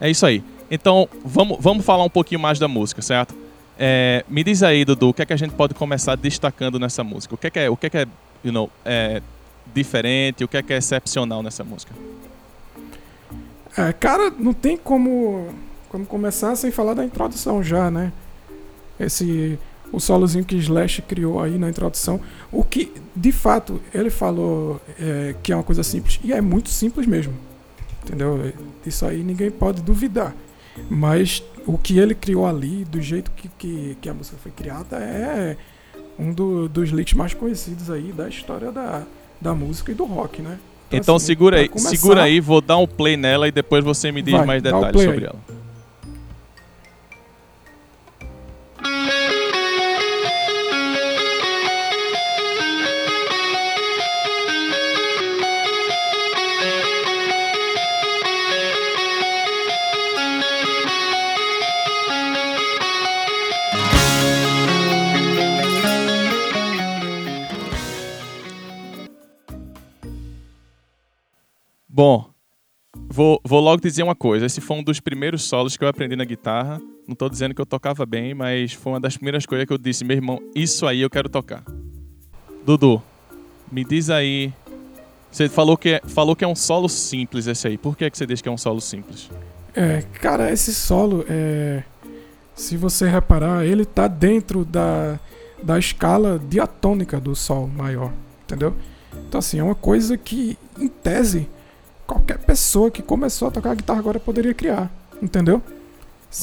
É 0.00 0.08
isso 0.10 0.24
aí. 0.24 0.42
Então, 0.70 1.08
vamos, 1.24 1.58
vamos 1.60 1.84
falar 1.84 2.04
um 2.04 2.08
pouquinho 2.10 2.40
mais 2.40 2.58
da 2.58 2.68
música, 2.68 3.02
certo? 3.02 3.34
É, 3.78 4.24
me 4.28 4.44
diz 4.44 4.62
aí, 4.62 4.84
Dudu, 4.84 5.08
o 5.08 5.14
que 5.14 5.22
é 5.22 5.26
que 5.26 5.32
a 5.32 5.36
gente 5.36 5.52
pode 5.54 5.74
começar 5.74 6.14
destacando 6.16 6.78
nessa 6.78 7.02
música? 7.02 7.34
O 7.34 7.38
que 7.38 7.46
é 7.48 7.50
que 7.50 7.58
é, 7.58 7.70
o 7.70 7.76
que 7.76 7.86
é, 7.86 7.90
que 7.90 7.98
é, 7.98 8.06
you 8.44 8.52
know, 8.52 8.70
é 8.84 9.20
diferente, 9.74 10.44
o 10.44 10.48
que 10.48 10.56
é 10.56 10.62
que 10.62 10.72
é 10.72 10.76
excepcional 10.76 11.42
nessa 11.42 11.64
música? 11.64 11.92
É, 13.76 13.92
cara, 13.92 14.30
não 14.38 14.52
tem 14.52 14.76
como, 14.76 15.48
como 15.94 16.04
começar 16.04 16.56
sem 16.56 16.72
falar 16.72 16.94
da 16.94 17.04
introdução 17.04 17.62
já, 17.62 17.88
né? 17.88 18.12
Esse 18.98 19.56
o 19.92 20.00
solozinho 20.00 20.44
que 20.44 20.56
Slash 20.56 21.02
criou 21.02 21.40
aí 21.40 21.56
na 21.56 21.70
introdução. 21.70 22.20
O 22.50 22.64
que, 22.64 22.90
de 23.14 23.30
fato, 23.30 23.80
ele 23.94 24.10
falou 24.10 24.80
é, 24.98 25.36
que 25.40 25.52
é 25.52 25.56
uma 25.56 25.62
coisa 25.62 25.84
simples. 25.84 26.18
E 26.24 26.32
é 26.32 26.40
muito 26.40 26.68
simples 26.68 27.06
mesmo. 27.06 27.32
Entendeu? 28.02 28.52
Isso 28.84 29.06
aí 29.06 29.22
ninguém 29.22 29.52
pode 29.52 29.82
duvidar. 29.82 30.34
Mas 30.90 31.44
o 31.64 31.78
que 31.78 31.96
ele 31.96 32.12
criou 32.12 32.44
ali, 32.44 32.84
do 32.84 33.00
jeito 33.00 33.30
que, 33.30 33.48
que, 33.56 33.96
que 34.00 34.08
a 34.08 34.14
música 34.14 34.36
foi 34.42 34.50
criada, 34.50 34.96
é 34.96 35.56
um 36.18 36.32
do, 36.32 36.68
dos 36.68 36.90
leaks 36.90 37.14
mais 37.14 37.34
conhecidos 37.34 37.88
aí 37.88 38.10
da 38.10 38.28
história 38.28 38.72
da, 38.72 39.04
da 39.40 39.54
música 39.54 39.92
e 39.92 39.94
do 39.94 40.04
rock, 40.04 40.42
né? 40.42 40.58
Então, 40.88 40.98
então 40.98 41.16
assim, 41.16 41.26
segura 41.26 41.58
aí, 41.58 41.68
começar, 41.68 41.90
segura 41.90 42.22
aí, 42.24 42.40
vou 42.40 42.60
dar 42.60 42.78
um 42.78 42.86
play 42.86 43.16
nela 43.16 43.46
e 43.46 43.52
depois 43.52 43.84
você 43.84 44.10
me 44.10 44.22
diz 44.22 44.34
vai, 44.34 44.44
mais 44.44 44.60
detalhes 44.60 45.00
sobre 45.00 45.18
aí. 45.18 45.24
ela. 45.26 45.53
Vou, 73.24 73.40
vou 73.42 73.60
logo 73.60 73.80
dizer 73.80 74.02
uma 74.02 74.14
coisa. 74.14 74.44
Esse 74.44 74.60
foi 74.60 74.76
um 74.76 74.82
dos 74.82 75.00
primeiros 75.00 75.44
solos 75.44 75.76
que 75.76 75.84
eu 75.84 75.88
aprendi 75.88 76.14
na 76.14 76.24
guitarra. 76.24 76.80
Não 77.08 77.14
tô 77.14 77.28
dizendo 77.28 77.54
que 77.54 77.60
eu 77.60 77.66
tocava 77.66 78.04
bem, 78.04 78.34
mas 78.34 78.72
foi 78.72 78.92
uma 78.92 79.00
das 79.00 79.16
primeiras 79.16 79.46
coisas 79.46 79.66
que 79.66 79.72
eu 79.72 79.78
disse, 79.78 80.04
meu 80.04 80.16
irmão, 80.16 80.40
isso 80.54 80.86
aí 80.86 81.00
eu 81.00 81.10
quero 81.10 81.28
tocar. 81.28 81.64
Dudu, 82.66 83.02
me 83.72 83.84
diz 83.84 84.10
aí. 84.10 84.52
Você 85.30 85.48
falou 85.48 85.76
que, 85.76 85.90
é, 85.90 86.00
falou 86.06 86.36
que 86.36 86.44
é 86.44 86.48
um 86.48 86.54
solo 86.54 86.88
simples 86.88 87.46
esse 87.46 87.66
aí. 87.66 87.78
Por 87.78 87.96
que, 87.96 88.04
é 88.04 88.10
que 88.10 88.16
você 88.16 88.26
diz 88.26 88.40
que 88.40 88.48
é 88.48 88.52
um 88.52 88.58
solo 88.58 88.80
simples? 88.80 89.30
É, 89.74 90.02
cara, 90.20 90.52
esse 90.52 90.72
solo, 90.72 91.24
é, 91.28 91.82
se 92.54 92.76
você 92.76 93.08
reparar, 93.08 93.64
ele 93.64 93.84
tá 93.84 94.06
dentro 94.06 94.64
da, 94.64 95.18
da 95.62 95.78
escala 95.78 96.38
diatônica 96.38 97.18
do 97.18 97.34
sol 97.34 97.66
maior, 97.66 98.12
entendeu? 98.44 98.74
Então, 99.28 99.38
assim, 99.38 99.58
é 99.58 99.62
uma 99.62 99.74
coisa 99.74 100.16
que, 100.16 100.56
em 100.78 100.88
tese, 100.88 101.48
qualquer 102.06 102.38
pessoa 102.38 102.90
que 102.90 103.02
começou 103.02 103.48
a 103.48 103.50
tocar 103.50 103.74
guitarra 103.74 103.98
agora 103.98 104.20
poderia 104.20 104.54
criar, 104.54 104.90
entendeu? 105.22 105.62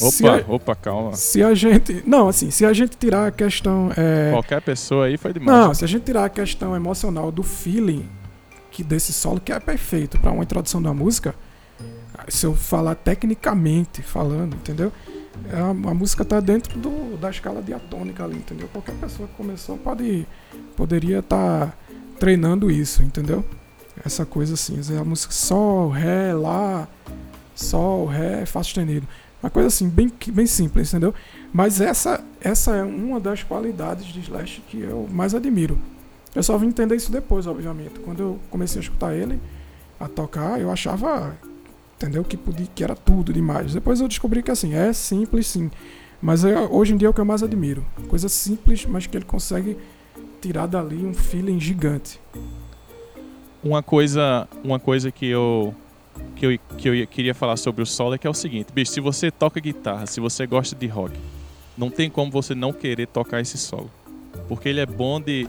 Opa, 0.00 0.36
a, 0.36 0.52
opa, 0.54 0.74
calma. 0.74 1.14
Se 1.14 1.42
a 1.42 1.54
gente. 1.54 2.02
Não, 2.06 2.28
assim, 2.28 2.50
se 2.50 2.64
a 2.64 2.72
gente 2.72 2.96
tirar 2.96 3.26
a 3.26 3.30
questão. 3.30 3.90
É, 3.96 4.30
Qualquer 4.30 4.62
pessoa 4.62 5.06
aí 5.06 5.18
foi 5.18 5.34
demais. 5.34 5.58
Não, 5.58 5.74
se 5.74 5.84
a 5.84 5.88
gente 5.88 6.04
tirar 6.04 6.24
a 6.24 6.28
questão 6.30 6.74
emocional 6.74 7.30
do 7.30 7.42
feeling 7.42 8.08
que 8.70 8.82
desse 8.82 9.12
solo, 9.12 9.38
que 9.38 9.52
é 9.52 9.60
perfeito 9.60 10.18
para 10.18 10.32
uma 10.32 10.42
introdução 10.42 10.80
da 10.80 10.94
música, 10.94 11.34
se 12.28 12.46
eu 12.46 12.54
falar 12.54 12.94
tecnicamente 12.94 14.02
falando, 14.02 14.54
entendeu? 14.54 14.90
A, 15.52 15.90
a 15.90 15.94
música 15.94 16.24
tá 16.24 16.40
dentro 16.40 16.78
do, 16.78 17.18
da 17.18 17.28
escala 17.30 17.60
diatônica 17.60 18.24
ali, 18.24 18.36
entendeu? 18.36 18.68
Qualquer 18.72 18.94
pessoa 18.94 19.28
que 19.28 19.34
começou 19.34 19.76
pode, 19.76 20.26
poderia 20.74 21.18
estar 21.18 21.66
tá 21.66 21.72
treinando 22.18 22.70
isso, 22.70 23.02
entendeu? 23.02 23.44
Essa 24.04 24.26
coisa 24.26 24.54
assim, 24.54 24.78
a 24.98 25.04
música 25.04 25.32
sol, 25.32 25.88
ré, 25.88 26.34
lá, 26.34 26.88
sol, 27.54 28.06
ré, 28.06 28.44
fá 28.44 28.62
sustenido. 28.62 29.06
Uma 29.42 29.50
coisa 29.50 29.68
assim, 29.68 29.88
bem, 29.88 30.10
bem 30.28 30.46
simples, 30.46 30.88
entendeu? 30.88 31.14
Mas 31.52 31.80
essa, 31.80 32.22
essa 32.40 32.76
é 32.76 32.82
uma 32.82 33.18
das 33.18 33.42
qualidades 33.42 34.06
de 34.06 34.20
Slash 34.20 34.62
que 34.68 34.80
eu 34.80 35.08
mais 35.10 35.34
admiro. 35.34 35.78
Eu 36.34 36.42
só 36.42 36.56
vim 36.56 36.68
entender 36.68 36.94
isso 36.96 37.10
depois, 37.10 37.46
obviamente. 37.46 37.98
Quando 38.00 38.20
eu 38.20 38.38
comecei 38.50 38.78
a 38.80 38.82
escutar 38.82 39.14
ele, 39.14 39.40
a 39.98 40.08
tocar, 40.08 40.60
eu 40.60 40.70
achava, 40.70 41.36
entendeu? 41.96 42.24
Que, 42.24 42.36
podia, 42.36 42.66
que 42.72 42.84
era 42.84 42.94
tudo 42.94 43.32
demais. 43.32 43.74
Depois 43.74 44.00
eu 44.00 44.08
descobri 44.08 44.42
que 44.42 44.50
assim, 44.50 44.74
é 44.74 44.92
simples 44.92 45.48
sim. 45.48 45.70
Mas 46.20 46.44
é, 46.44 46.58
hoje 46.60 46.94
em 46.94 46.96
dia 46.96 47.08
é 47.08 47.10
o 47.10 47.14
que 47.14 47.20
eu 47.20 47.24
mais 47.24 47.42
admiro. 47.42 47.84
Coisa 48.08 48.28
simples, 48.28 48.86
mas 48.86 49.06
que 49.06 49.16
ele 49.16 49.24
consegue 49.24 49.76
tirar 50.40 50.66
dali 50.66 51.04
um 51.04 51.12
feeling 51.12 51.58
gigante 51.58 52.20
uma 53.62 53.82
coisa, 53.82 54.48
uma 54.62 54.78
coisa 54.78 55.10
que 55.10 55.26
eu 55.26 55.74
que 56.36 56.46
eu, 56.46 56.58
que 56.76 56.88
eu 56.88 57.06
queria 57.06 57.34
falar 57.34 57.56
sobre 57.56 57.82
o 57.82 57.86
solo 57.86 58.14
é 58.14 58.18
que 58.18 58.26
é 58.26 58.30
o 58.30 58.34
seguinte, 58.34 58.72
bicho, 58.72 58.92
se 58.92 59.00
você 59.00 59.30
toca 59.30 59.60
guitarra, 59.60 60.06
se 60.06 60.20
você 60.20 60.46
gosta 60.46 60.76
de 60.76 60.86
rock, 60.86 61.14
não 61.76 61.90
tem 61.90 62.10
como 62.10 62.30
você 62.30 62.54
não 62.54 62.72
querer 62.72 63.06
tocar 63.06 63.40
esse 63.40 63.56
solo. 63.56 63.90
Porque 64.48 64.68
ele 64.68 64.80
é 64.80 64.86
bom 64.86 65.20
de. 65.20 65.48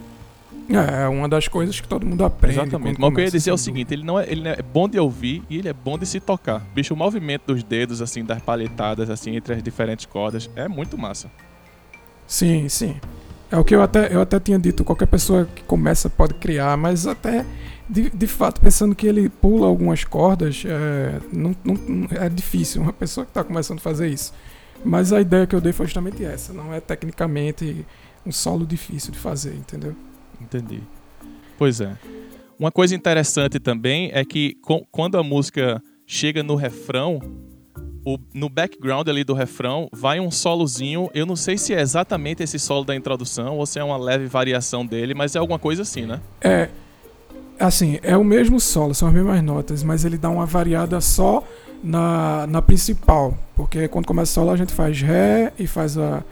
É, 0.69 1.03
é 1.03 1.07
uma 1.07 1.27
das 1.27 1.47
coisas 1.47 1.79
que 1.79 1.87
todo 1.87 2.05
mundo 2.05 2.23
aprende. 2.23 2.59
Exatamente. 2.59 2.99
Mas 2.99 3.09
o 3.09 3.13
que 3.13 3.21
eu 3.21 3.25
ia 3.25 3.31
dizer 3.31 3.49
é 3.49 3.53
o 3.53 3.57
seguinte: 3.57 3.93
ele 3.93 4.03
não 4.03 4.19
é, 4.19 4.29
ele 4.29 4.47
é 4.47 4.61
bom 4.61 4.87
de 4.87 4.99
ouvir 4.99 5.43
e 5.49 5.57
ele 5.57 5.67
é 5.67 5.73
bom 5.73 5.97
de 5.97 6.05
se 6.05 6.19
tocar. 6.19 6.59
Bicho, 6.73 6.93
o 6.93 6.97
movimento 6.97 7.53
dos 7.53 7.63
dedos, 7.63 8.01
assim, 8.01 8.23
das 8.23 8.41
palhetadas, 8.41 9.09
assim, 9.09 9.35
entre 9.35 9.55
as 9.55 9.63
diferentes 9.63 10.05
cordas, 10.05 10.49
é 10.55 10.67
muito 10.67 10.97
massa. 10.97 11.29
Sim, 12.27 12.69
sim. 12.69 12.95
É 13.51 13.57
o 13.57 13.63
que 13.63 13.75
eu 13.75 13.81
até, 13.81 14.13
eu 14.13 14.21
até 14.21 14.39
tinha 14.39 14.57
dito: 14.57 14.83
qualquer 14.83 15.07
pessoa 15.07 15.47
que 15.53 15.63
começa 15.63 16.09
pode 16.09 16.33
criar, 16.35 16.75
mas 16.77 17.05
até 17.05 17.45
de, 17.89 18.09
de 18.09 18.27
fato, 18.27 18.61
pensando 18.61 18.95
que 18.95 19.05
ele 19.05 19.29
pula 19.29 19.67
algumas 19.67 20.03
cordas, 20.03 20.63
é, 20.65 21.19
não, 21.31 21.55
não, 21.63 22.07
é 22.11 22.29
difícil 22.29 22.81
uma 22.81 22.93
pessoa 22.93 23.25
que 23.25 23.31
está 23.31 23.43
começando 23.43 23.79
a 23.79 23.81
fazer 23.81 24.07
isso. 24.07 24.33
Mas 24.83 25.13
a 25.13 25.21
ideia 25.21 25.45
que 25.45 25.55
eu 25.55 25.61
dei 25.61 25.71
foi 25.71 25.85
justamente 25.85 26.23
essa. 26.23 26.53
Não 26.53 26.73
é 26.73 26.79
tecnicamente 26.79 27.85
um 28.25 28.31
solo 28.31 28.65
difícil 28.65 29.11
de 29.11 29.19
fazer, 29.19 29.53
entendeu? 29.53 29.95
Entendi. 30.41 30.81
Pois 31.57 31.81
é. 31.81 31.95
Uma 32.57 32.71
coisa 32.71 32.95
interessante 32.95 33.59
também 33.59 34.09
é 34.13 34.23
que 34.23 34.57
quando 34.91 35.17
a 35.17 35.23
música 35.23 35.81
chega 36.05 36.43
no 36.43 36.55
refrão, 36.55 37.19
o, 38.05 38.17
no 38.33 38.49
background 38.49 39.07
ali 39.07 39.23
do 39.23 39.33
refrão 39.33 39.87
vai 39.91 40.19
um 40.19 40.31
solozinho. 40.31 41.09
Eu 41.13 41.25
não 41.25 41.35
sei 41.35 41.57
se 41.57 41.73
é 41.73 41.81
exatamente 41.81 42.43
esse 42.43 42.59
solo 42.59 42.83
da 42.83 42.95
introdução 42.95 43.57
ou 43.57 43.65
se 43.65 43.79
é 43.79 43.83
uma 43.83 43.97
leve 43.97 44.25
variação 44.25 44.85
dele, 44.85 45.13
mas 45.13 45.35
é 45.35 45.39
alguma 45.39 45.59
coisa 45.59 45.81
assim, 45.81 46.05
né? 46.05 46.19
É. 46.41 46.69
Assim, 47.59 47.99
é 48.01 48.17
o 48.17 48.23
mesmo 48.23 48.59
solo, 48.59 48.93
são 48.93 49.07
as 49.07 49.13
mesmas 49.13 49.41
notas, 49.43 49.83
mas 49.83 50.03
ele 50.03 50.17
dá 50.17 50.29
uma 50.29 50.45
variada 50.45 50.99
só 50.99 51.43
na, 51.83 52.47
na 52.47 52.61
principal. 52.61 53.37
Porque 53.55 53.87
quando 53.87 54.05
começa 54.05 54.31
o 54.31 54.33
solo 54.33 54.51
a 54.51 54.57
gente 54.57 54.73
faz 54.73 54.99
Ré 54.99 55.53
e 55.57 55.67
faz 55.67 55.97
a, 55.97 56.23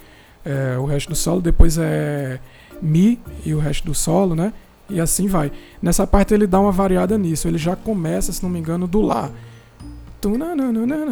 é, 0.44 0.78
o 0.78 0.86
resto 0.86 1.10
do 1.10 1.16
solo, 1.16 1.42
depois 1.42 1.78
é 1.78 2.40
Mi 2.82 3.20
e 3.46 3.54
o 3.54 3.60
resto 3.60 3.86
do 3.86 3.94
solo, 3.94 4.36
né? 4.36 4.51
E 4.90 5.00
assim 5.00 5.28
vai. 5.28 5.51
Nessa 5.82 6.06
parte 6.06 6.34
ele 6.34 6.46
dá 6.46 6.60
uma 6.60 6.72
variada 6.72 7.18
nisso. 7.18 7.48
Ele 7.48 7.58
já 7.58 7.75
começa, 7.75 8.34
se 8.34 8.44
não 8.44 8.50
me 8.50 8.60
engano, 8.60 8.88
do 8.88 9.00
Lá. 9.00 9.32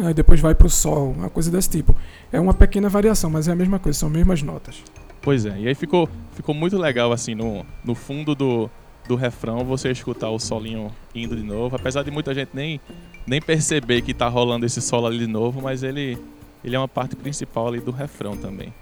Aí 0.06 0.14
depois 0.14 0.40
vai 0.40 0.54
pro 0.54 0.68
Sol, 0.68 1.12
uma 1.12 1.30
coisa 1.30 1.50
desse 1.50 1.70
tipo. 1.70 1.96
É 2.32 2.38
uma 2.40 2.54
pequena 2.54 2.88
variação, 2.88 3.30
mas 3.30 3.48
é 3.48 3.52
a 3.52 3.56
mesma 3.56 3.78
coisa, 3.78 3.98
são 3.98 4.08
as 4.08 4.14
mesmas 4.14 4.42
notas. 4.42 4.82
Pois 5.22 5.44
é, 5.44 5.58
e 5.58 5.68
aí 5.68 5.74
ficou, 5.74 6.08
ficou 6.32 6.54
muito 6.54 6.78
legal 6.78 7.12
assim 7.12 7.34
no, 7.34 7.64
no 7.84 7.94
fundo 7.94 8.34
do, 8.34 8.70
do 9.06 9.16
refrão 9.16 9.64
você 9.64 9.90
escutar 9.90 10.30
o 10.30 10.38
solinho 10.38 10.90
indo 11.14 11.36
de 11.36 11.42
novo, 11.42 11.76
apesar 11.76 12.02
de 12.02 12.10
muita 12.10 12.32
gente 12.32 12.50
nem, 12.54 12.80
nem 13.26 13.40
perceber 13.40 14.00
que 14.02 14.14
tá 14.14 14.28
rolando 14.28 14.64
esse 14.64 14.80
solo 14.80 15.06
ali 15.06 15.18
de 15.18 15.26
novo, 15.26 15.60
mas 15.60 15.82
ele, 15.82 16.18
ele 16.64 16.74
é 16.74 16.78
uma 16.78 16.88
parte 16.88 17.16
principal 17.16 17.68
ali 17.68 17.80
do 17.80 17.90
refrão 17.90 18.36
também. 18.36 18.72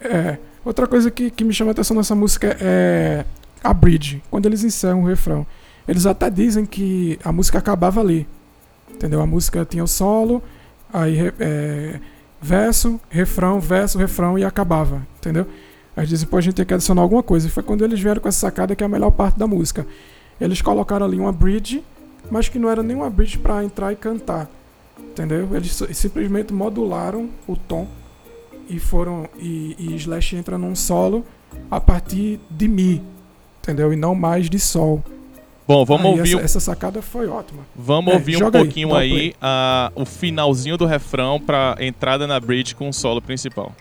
É, 0.00 0.38
outra 0.64 0.86
coisa 0.86 1.10
que, 1.10 1.30
que 1.30 1.44
me 1.44 1.52
chama 1.52 1.70
a 1.70 1.72
atenção 1.72 1.96
nessa 1.96 2.14
música 2.14 2.56
é 2.60 3.24
a 3.62 3.72
bridge, 3.72 4.22
quando 4.30 4.46
eles 4.46 4.62
encerram 4.64 5.02
o 5.02 5.06
refrão. 5.06 5.46
Eles 5.86 6.04
até 6.04 6.28
dizem 6.28 6.66
que 6.66 7.18
a 7.24 7.32
música 7.32 7.58
acabava 7.58 8.00
ali, 8.00 8.26
entendeu? 8.98 9.20
A 9.22 9.26
música 9.26 9.64
tinha 9.64 9.84
o 9.84 9.86
solo, 9.86 10.42
aí 10.92 11.32
é, 11.38 12.00
verso, 12.42 13.00
refrão, 13.08 13.60
verso, 13.60 13.96
refrão 13.96 14.36
e 14.36 14.44
acabava, 14.44 15.06
entendeu? 15.18 15.46
Aí 15.96 16.06
dizem, 16.06 16.28
pô, 16.28 16.36
a 16.36 16.40
gente 16.40 16.54
tem 16.54 16.66
que 16.66 16.74
adicionar 16.74 17.02
alguma 17.02 17.22
coisa. 17.22 17.46
E 17.46 17.50
foi 17.50 17.62
quando 17.62 17.84
eles 17.84 17.98
vieram 18.00 18.20
com 18.20 18.28
essa 18.28 18.40
sacada 18.40 18.74
que 18.76 18.82
é 18.82 18.86
a 18.86 18.88
melhor 18.88 19.10
parte 19.10 19.38
da 19.38 19.46
música. 19.46 19.86
Eles 20.40 20.60
colocaram 20.60 21.06
ali 21.06 21.18
uma 21.18 21.32
bridge, 21.32 21.82
mas 22.30 22.48
que 22.48 22.58
não 22.58 22.68
era 22.68 22.82
nem 22.82 22.96
uma 22.96 23.10
bridge 23.10 23.38
para 23.38 23.64
entrar 23.64 23.92
e 23.92 23.96
cantar. 23.96 24.48
Entendeu? 24.98 25.48
Eles 25.54 25.80
simplesmente 25.94 26.52
modularam 26.52 27.30
o 27.46 27.56
tom 27.56 27.88
e 28.68 28.78
foram. 28.78 29.28
E, 29.38 29.74
e 29.78 29.96
Slash 29.96 30.36
entra 30.36 30.58
num 30.58 30.74
solo 30.74 31.24
a 31.70 31.80
partir 31.80 32.38
de 32.50 32.68
Mi. 32.68 33.02
Entendeu? 33.60 33.92
E 33.92 33.96
não 33.96 34.14
mais 34.14 34.48
de 34.48 34.58
Sol. 34.58 35.02
Bom, 35.68 35.84
vamos 35.84 36.06
aí 36.06 36.18
ouvir. 36.18 36.36
Essa, 36.36 36.44
essa, 36.46 36.60
sacada 36.60 37.02
foi 37.02 37.28
ótima. 37.28 37.60
Vamos 37.76 38.14
é, 38.14 38.16
ouvir 38.16 38.42
um 38.42 38.50
pouquinho 38.50 38.94
aí, 38.94 39.34
aí 39.38 39.92
uh, 39.94 40.00
o 40.02 40.06
finalzinho 40.06 40.78
do 40.78 40.86
refrão 40.86 41.38
para 41.38 41.76
entrada 41.78 42.26
na 42.26 42.40
bridge 42.40 42.74
com 42.74 42.88
o 42.88 42.92
solo 42.92 43.20
principal. 43.20 43.74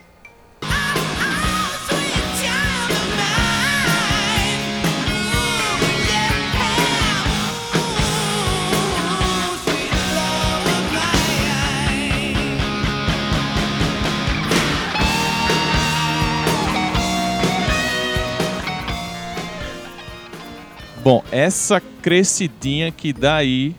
Bom, 21.07 21.23
essa 21.31 21.79
crescidinha 22.01 22.91
que 22.91 23.13
dá 23.13 23.37
aí 23.37 23.73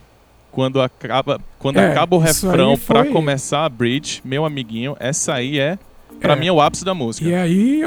quando 0.51 0.81
acaba, 0.81 1.39
quando 1.59 1.77
É, 1.77 1.91
acaba 1.91 2.17
o 2.17 2.19
refrão 2.19 2.75
foi- 2.75 3.11
começar 3.11 3.67
a 3.67 3.69
bridge, 3.69 4.23
meu 4.25 4.47
amiguinho, 4.47 4.97
essa 4.99 5.35
aí 5.35 5.59
é 5.59 5.79
pra 6.23 6.33
É. 6.33 6.37
mim 6.37 6.47
é 6.47 6.53
o 6.53 6.59
ápice 6.59 6.87
da 6.87 6.95
música. 6.95 7.29
E 7.29 7.35
aí, 7.35 7.83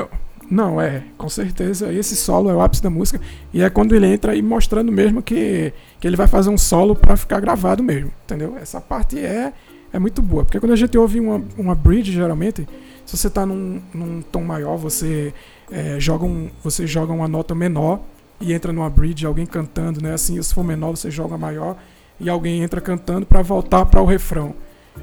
não, 0.47 0.79
é, 0.79 1.01
com 1.17 1.27
certeza, 1.27 1.91
esse 1.91 2.15
solo 2.15 2.51
é 2.51 2.53
o 2.53 2.61
ápice 2.61 2.83
da 2.83 2.91
música. 2.91 3.19
E 3.51 3.63
é 3.63 3.69
quando 3.71 3.95
ele 3.95 4.05
entra 4.05 4.33
aí 4.33 4.43
mostrando 4.43 4.91
mesmo 4.91 5.23
que, 5.23 5.73
que 5.99 6.05
ele 6.05 6.15
vai 6.15 6.27
fazer 6.27 6.51
um 6.51 6.57
solo 6.57 6.95
pra 6.95 7.17
ficar 7.17 7.39
gravado 7.39 7.81
mesmo, 7.81 8.11
entendeu? 8.25 8.55
Essa 8.61 8.79
parte 8.79 9.17
é, 9.17 9.51
é 9.91 9.97
muito 9.97 10.21
boa. 10.21 10.43
Porque 10.45 10.59
quando 10.59 10.73
a 10.73 10.75
gente 10.75 10.95
ouve 10.99 11.19
uma, 11.19 11.43
uma 11.57 11.73
bridge, 11.73 12.11
geralmente, 12.11 12.67
se 13.07 13.17
você 13.17 13.27
tá 13.27 13.43
num, 13.43 13.81
num 13.91 14.21
tom 14.21 14.43
maior, 14.43 14.77
você, 14.77 15.33
é, 15.71 15.99
joga 15.99 16.25
um, 16.25 16.47
você 16.63 16.85
joga 16.85 17.11
uma 17.11 17.27
nota 17.27 17.55
menor 17.55 18.01
e 18.41 18.53
entra 18.53 18.73
numa 18.73 18.89
bridge, 18.89 19.25
alguém 19.25 19.45
cantando, 19.45 20.01
né? 20.01 20.13
Assim, 20.13 20.41
se 20.41 20.53
for 20.53 20.63
menor, 20.63 20.91
você 20.91 21.09
joga 21.09 21.37
maior 21.37 21.77
e 22.19 22.29
alguém 22.29 22.61
entra 22.61 22.81
cantando 22.81 23.25
pra 23.25 23.41
voltar 23.41 23.85
para 23.85 24.01
o 24.01 24.05
refrão. 24.05 24.53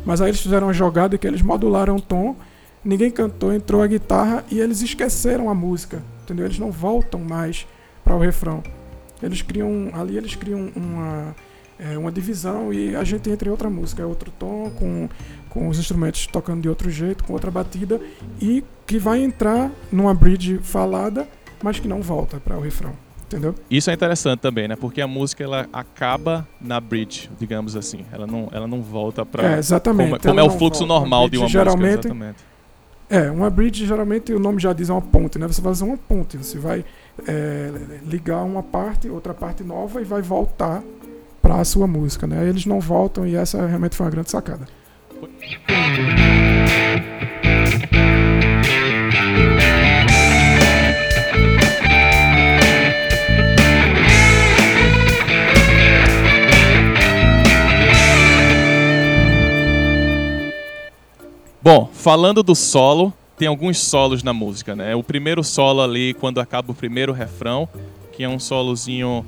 Mas 0.04 0.20
aí 0.20 0.30
eles 0.30 0.40
fizeram 0.40 0.66
uma 0.66 0.72
jogada 0.72 1.16
que 1.16 1.26
eles 1.26 1.42
modularam 1.42 1.96
o 1.96 2.00
tom 2.00 2.36
ninguém 2.84 3.10
cantou, 3.10 3.52
entrou 3.52 3.82
a 3.82 3.86
guitarra 3.86 4.44
e 4.50 4.60
eles 4.60 4.80
esqueceram 4.80 5.50
a 5.50 5.54
música, 5.54 6.02
entendeu? 6.22 6.46
Eles 6.46 6.58
não 6.58 6.70
voltam 6.70 7.20
mais 7.20 7.66
para 8.04 8.14
o 8.14 8.18
refrão. 8.18 8.62
Eles 9.22 9.42
criam 9.42 9.90
ali 9.92 10.16
eles 10.16 10.34
criam 10.34 10.70
uma 10.74 11.34
é, 11.78 11.96
uma 11.98 12.10
divisão 12.10 12.72
e 12.72 12.96
a 12.96 13.04
gente 13.04 13.28
entra 13.30 13.48
em 13.48 13.50
outra 13.50 13.68
música, 13.70 14.02
é 14.02 14.06
outro 14.06 14.32
tom 14.38 14.70
com 14.70 15.08
com 15.48 15.68
os 15.68 15.78
instrumentos 15.78 16.26
tocando 16.26 16.62
de 16.62 16.68
outro 16.68 16.90
jeito, 16.90 17.24
com 17.24 17.32
outra 17.32 17.50
batida 17.50 18.00
e 18.40 18.64
que 18.86 18.98
vai 18.98 19.22
entrar 19.22 19.70
numa 19.90 20.14
bridge 20.14 20.58
falada, 20.62 21.28
mas 21.62 21.80
que 21.80 21.88
não 21.88 22.00
volta 22.00 22.38
para 22.38 22.56
o 22.56 22.60
refrão, 22.60 22.92
entendeu? 23.28 23.54
Isso 23.70 23.90
é 23.90 23.94
interessante 23.94 24.40
também, 24.40 24.66
né? 24.66 24.76
Porque 24.76 25.00
a 25.00 25.06
música 25.06 25.44
ela 25.44 25.68
acaba 25.72 26.48
na 26.60 26.80
bridge, 26.80 27.30
digamos 27.38 27.76
assim. 27.76 28.04
Ela 28.10 28.26
não, 28.26 28.48
ela 28.50 28.66
não 28.66 28.82
volta 28.82 29.24
pra. 29.24 29.54
É, 29.54 29.58
exatamente. 29.58 30.10
como, 30.10 30.20
como 30.20 30.40
Ela 30.40 30.40
é 30.40 30.42
o 30.42 30.58
fluxo 30.58 30.80
volta. 30.80 30.94
Normal 30.94 31.28
de 31.28 31.38
uma 31.38 31.48
geralmente, 31.48 32.08
música, 32.08 32.08
exatamente. 32.08 32.48
É, 33.10 33.30
uma 33.30 33.48
bridge 33.48 33.86
geralmente 33.86 34.34
o 34.34 34.38
nome 34.38 34.60
já 34.60 34.72
diz 34.72 34.90
é 34.90 34.92
uma 34.92 35.00
ponte, 35.00 35.38
né? 35.38 35.46
Você 35.46 35.62
vai 35.62 35.72
fazer 35.72 35.84
uma 35.84 35.96
ponte, 35.96 36.36
você 36.36 36.58
vai 36.58 36.84
é, 37.26 37.72
ligar 38.04 38.42
uma 38.44 38.62
parte, 38.62 39.08
outra 39.08 39.32
parte 39.32 39.62
nova 39.62 40.00
e 40.00 40.04
vai 40.04 40.20
voltar 40.20 40.82
para 41.40 41.56
a 41.56 41.64
sua 41.64 41.86
música, 41.86 42.26
né? 42.26 42.46
Eles 42.46 42.66
não 42.66 42.80
voltam 42.80 43.26
e 43.26 43.34
essa 43.34 43.66
realmente 43.66 43.96
foi 43.96 44.04
uma 44.04 44.10
grande 44.10 44.30
sacada. 44.30 44.66
Bom, 61.70 61.86
falando 61.92 62.42
do 62.42 62.54
solo, 62.54 63.12
tem 63.36 63.46
alguns 63.46 63.78
solos 63.78 64.22
na 64.22 64.32
música, 64.32 64.74
né? 64.74 64.96
O 64.96 65.02
primeiro 65.02 65.44
solo 65.44 65.82
ali, 65.82 66.14
quando 66.14 66.40
acaba 66.40 66.72
o 66.72 66.74
primeiro 66.74 67.12
refrão, 67.12 67.68
que 68.10 68.24
é 68.24 68.28
um 68.28 68.38
solozinho 68.38 69.22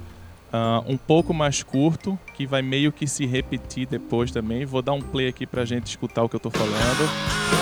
ah, 0.51 0.83
um 0.87 0.97
pouco 0.97 1.35
mais 1.35 1.63
curto, 1.63 2.19
que 2.35 2.47
vai 2.47 2.63
meio 2.63 2.91
que 2.93 3.07
se 3.07 3.27
repetir 3.27 3.87
depois 3.87 4.31
também. 4.31 4.65
Vou 4.65 4.81
dar 4.81 4.95
um 4.95 5.03
play 5.03 5.29
aqui 5.29 5.47
pra 5.47 5.67
gente 5.67 5.89
escutar 5.89 6.23
o 6.23 6.31
que 6.31 6.37
eu 6.37 6.41
tô 6.41 6.49
falando. 6.49 7.60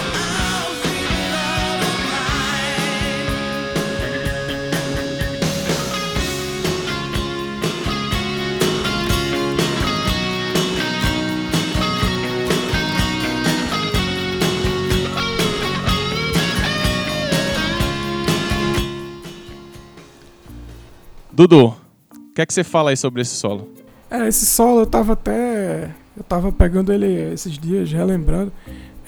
Dudu, 21.39 21.67
o 21.69 22.35
que 22.35 22.43
é 22.43 22.47
que 22.47 22.53
você 22.53 22.65
fala 22.65 22.91
aí 22.91 22.97
sobre 22.97 23.23
esse 23.23 23.37
solo? 23.37 23.69
É, 24.11 24.27
esse 24.27 24.45
solo 24.45 24.81
eu 24.81 24.87
tava 24.87 25.13
até. 25.13 25.95
Eu 26.17 26.25
tava 26.25 26.51
pegando 26.51 26.93
ele 26.93 27.33
esses 27.33 27.57
dias, 27.57 27.93
relembrando. 27.93 28.53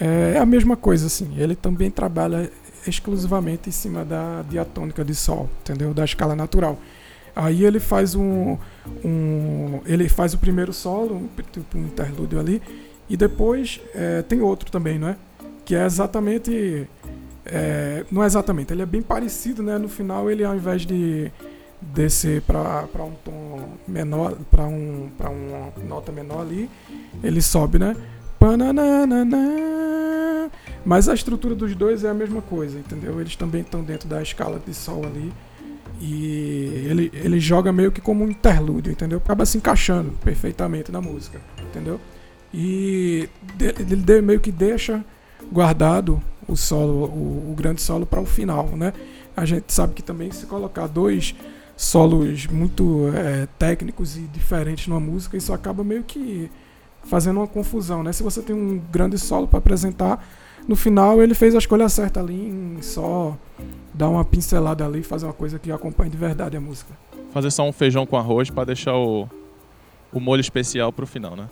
É, 0.00 0.34
é 0.36 0.38
a 0.38 0.46
mesma 0.46 0.76
coisa, 0.76 1.08
assim. 1.08 1.34
Ele 1.36 1.56
também 1.56 1.90
trabalha 1.90 2.48
exclusivamente 2.86 3.68
em 3.68 3.72
cima 3.72 4.04
da 4.04 4.42
diatônica 4.48 5.04
de 5.04 5.12
sol, 5.12 5.50
entendeu? 5.62 5.92
Da 5.92 6.04
escala 6.04 6.36
natural. 6.36 6.78
Aí 7.34 7.64
ele 7.64 7.80
faz 7.80 8.14
um. 8.14 8.56
um 9.04 9.80
ele 9.84 10.08
faz 10.08 10.32
o 10.32 10.38
primeiro 10.38 10.72
solo, 10.72 11.16
um, 11.16 11.28
tipo 11.50 11.76
um 11.76 11.82
interlúdio 11.82 12.38
ali, 12.38 12.62
e 13.08 13.16
depois 13.16 13.80
é, 13.92 14.22
tem 14.22 14.40
outro 14.40 14.70
também, 14.70 15.00
não 15.00 15.08
é? 15.08 15.16
Que 15.64 15.74
é 15.74 15.84
exatamente. 15.84 16.86
é, 17.44 18.04
não 18.08 18.22
é 18.22 18.26
exatamente, 18.26 18.72
ele 18.72 18.82
é 18.82 18.86
bem 18.86 19.02
parecido, 19.02 19.64
né? 19.64 19.76
No 19.78 19.88
final 19.88 20.30
ele 20.30 20.44
ao 20.44 20.54
invés 20.54 20.86
de 20.86 21.32
descer 21.80 22.42
para 22.42 23.04
um 23.04 23.12
tom 23.24 23.68
menor, 23.86 24.36
para 24.50 24.66
um, 24.66 25.10
uma 25.18 25.72
nota 25.88 26.12
menor 26.12 26.42
ali, 26.42 26.68
ele 27.22 27.40
sobe, 27.40 27.78
né? 27.78 27.96
Mas 30.84 31.08
a 31.08 31.14
estrutura 31.14 31.54
dos 31.54 31.74
dois 31.74 32.04
é 32.04 32.10
a 32.10 32.14
mesma 32.14 32.42
coisa, 32.42 32.78
entendeu? 32.78 33.20
Eles 33.20 33.36
também 33.36 33.62
estão 33.62 33.82
dentro 33.82 34.08
da 34.08 34.22
escala 34.22 34.60
de 34.64 34.74
sol 34.74 35.04
ali. 35.04 35.32
E 36.00 36.86
ele, 36.88 37.10
ele 37.12 37.38
joga 37.38 37.70
meio 37.70 37.92
que 37.92 38.00
como 38.00 38.24
um 38.24 38.30
interlúdio, 38.30 38.90
entendeu? 38.90 39.18
Acaba 39.18 39.44
se 39.44 39.58
encaixando 39.58 40.12
perfeitamente 40.24 40.90
na 40.90 41.00
música, 41.00 41.38
entendeu? 41.60 42.00
E 42.52 43.28
ele 43.60 44.22
meio 44.22 44.40
que 44.40 44.50
deixa 44.50 45.04
guardado 45.52 46.20
o 46.48 46.56
solo, 46.56 47.04
o, 47.04 47.52
o 47.52 47.54
grande 47.54 47.82
solo 47.82 48.06
para 48.06 48.20
o 48.20 48.26
final, 48.26 48.68
né? 48.68 48.94
A 49.36 49.44
gente 49.44 49.72
sabe 49.72 49.94
que 49.94 50.02
também 50.02 50.30
se 50.32 50.46
colocar 50.46 50.86
dois 50.86 51.34
solos 51.80 52.46
muito 52.46 53.10
é, 53.14 53.48
técnicos 53.58 54.14
e 54.14 54.20
diferentes 54.20 54.86
numa 54.86 55.00
música, 55.00 55.34
isso 55.34 55.50
acaba 55.50 55.82
meio 55.82 56.02
que 56.02 56.50
fazendo 57.04 57.38
uma 57.38 57.46
confusão, 57.46 58.02
né? 58.02 58.12
Se 58.12 58.22
você 58.22 58.42
tem 58.42 58.54
um 58.54 58.78
grande 58.92 59.16
solo 59.16 59.48
para 59.48 59.60
apresentar, 59.60 60.22
no 60.68 60.76
final 60.76 61.22
ele 61.22 61.32
fez 61.32 61.54
a 61.54 61.58
escolha 61.58 61.88
certa 61.88 62.20
ali 62.20 62.34
em 62.34 62.82
só 62.82 63.34
dar 63.94 64.10
uma 64.10 64.22
pincelada 64.26 64.84
ali, 64.84 65.02
fazer 65.02 65.24
uma 65.24 65.32
coisa 65.32 65.58
que 65.58 65.72
acompanhe 65.72 66.10
de 66.10 66.18
verdade 66.18 66.54
a 66.54 66.60
música. 66.60 66.92
Fazer 67.32 67.50
só 67.50 67.66
um 67.66 67.72
feijão 67.72 68.04
com 68.04 68.18
arroz 68.18 68.50
pra 68.50 68.64
deixar 68.64 68.94
o, 68.94 69.26
o 70.12 70.20
molho 70.20 70.42
especial 70.42 70.92
pro 70.92 71.06
final, 71.06 71.34
né? 71.34 71.48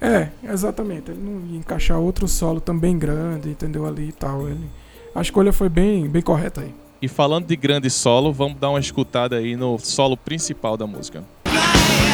É, 0.00 0.28
exatamente. 0.42 1.12
Ele 1.12 1.22
não 1.22 1.46
ia 1.46 1.58
encaixar 1.58 2.00
outro 2.00 2.26
solo 2.26 2.60
também 2.60 2.98
grande, 2.98 3.48
entendeu 3.48 3.86
ali 3.86 4.08
e 4.08 4.12
tal. 4.12 4.48
Ele, 4.48 4.68
a 5.14 5.22
escolha 5.22 5.52
foi 5.52 5.68
bem, 5.68 6.08
bem 6.08 6.20
correta 6.20 6.62
aí. 6.62 6.74
E 7.00 7.06
falando 7.06 7.46
de 7.46 7.54
grande 7.54 7.88
solo, 7.90 8.32
vamos 8.32 8.58
dar 8.58 8.70
uma 8.70 8.80
escutada 8.80 9.36
aí 9.36 9.54
no 9.54 9.78
solo 9.78 10.16
principal 10.16 10.76
da 10.76 10.86
música. 10.86 11.22
Bom, 11.44 12.07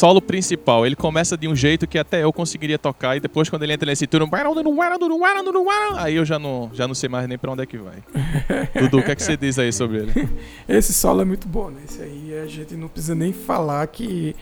solo 0.00 0.22
principal, 0.22 0.86
ele 0.86 0.96
começa 0.96 1.36
de 1.36 1.46
um 1.46 1.54
jeito 1.54 1.86
que 1.86 1.98
até 1.98 2.24
eu 2.24 2.32
conseguiria 2.32 2.78
tocar 2.78 3.18
e 3.18 3.20
depois 3.20 3.50
quando 3.50 3.64
ele 3.64 3.74
entra 3.74 3.84
nesse 3.84 4.06
turno, 4.06 4.26
aí 5.98 6.16
eu 6.16 6.24
já 6.24 6.38
não, 6.38 6.70
já 6.72 6.88
não 6.88 6.94
sei 6.94 7.06
mais 7.10 7.28
nem 7.28 7.36
pra 7.36 7.52
onde 7.52 7.64
é 7.64 7.66
que 7.66 7.76
vai. 7.76 7.96
Dudu, 8.80 9.00
o 9.00 9.02
que 9.02 9.10
é 9.10 9.14
que 9.14 9.22
você 9.22 9.36
diz 9.36 9.58
aí 9.58 9.70
sobre 9.70 9.98
ele? 9.98 10.28
Esse 10.66 10.94
solo 10.94 11.20
é 11.20 11.24
muito 11.26 11.46
bom, 11.46 11.68
né? 11.68 11.82
Esse 11.86 12.00
aí 12.00 12.32
a 12.42 12.46
gente 12.46 12.76
não 12.76 12.88
precisa 12.88 13.14
nem 13.14 13.30
falar 13.30 13.86
que 13.88 14.34